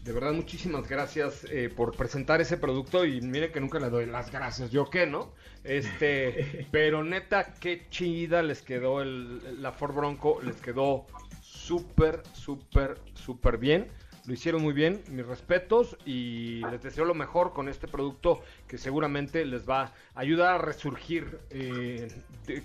[0.04, 3.06] De verdad, muchísimas gracias eh, por presentar ese producto.
[3.06, 4.72] Y mire que nunca le doy las gracias.
[4.72, 5.32] ¿Yo qué, no?
[5.64, 10.42] Este, pero neta, qué chida les quedó el, la Ford Bronco.
[10.42, 11.06] Les quedó
[11.42, 13.88] súper, súper, súper bien.
[14.28, 18.78] Lo hicieron muy bien, mis respetos y les deseo lo mejor con este producto que
[18.78, 22.08] seguramente les va a ayudar a resurgir eh,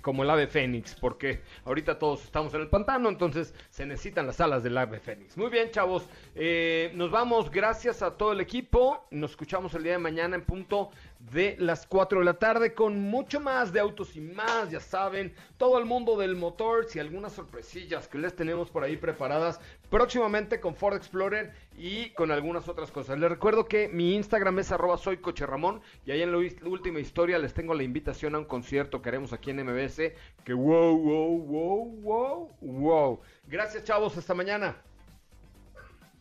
[0.02, 4.40] como el ave fénix, porque ahorita todos estamos en el pantano, entonces se necesitan las
[4.40, 5.36] alas del ave fénix.
[5.38, 6.04] Muy bien, chavos,
[6.34, 10.42] eh, nos vamos, gracias a todo el equipo, nos escuchamos el día de mañana en
[10.42, 10.90] punto
[11.32, 15.34] de las 4 de la tarde con mucho más de autos y más, ya saben,
[15.56, 16.86] todo el mundo del motor.
[16.94, 19.60] Y algunas sorpresillas que les tenemos por ahí preparadas
[19.90, 23.18] próximamente con Ford Explorer y con algunas otras cosas.
[23.18, 27.00] Les recuerdo que mi Instagram es arroba soy coche Ramón y ahí en la última
[27.00, 30.12] historia les tengo la invitación a un concierto que haremos aquí en MBS
[30.44, 33.20] que wow, wow, wow, wow, wow.
[33.46, 34.76] Gracias chavos, hasta mañana.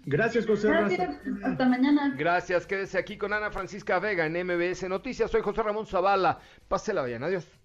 [0.08, 0.68] Gracias, José.
[0.68, 2.14] Gracias, hasta mañana.
[2.16, 5.32] Gracias, quédese aquí con Ana Francisca Vega en MBS Noticias.
[5.32, 6.40] Soy José Ramón Zavala.
[6.68, 7.65] Pásela bien, adiós.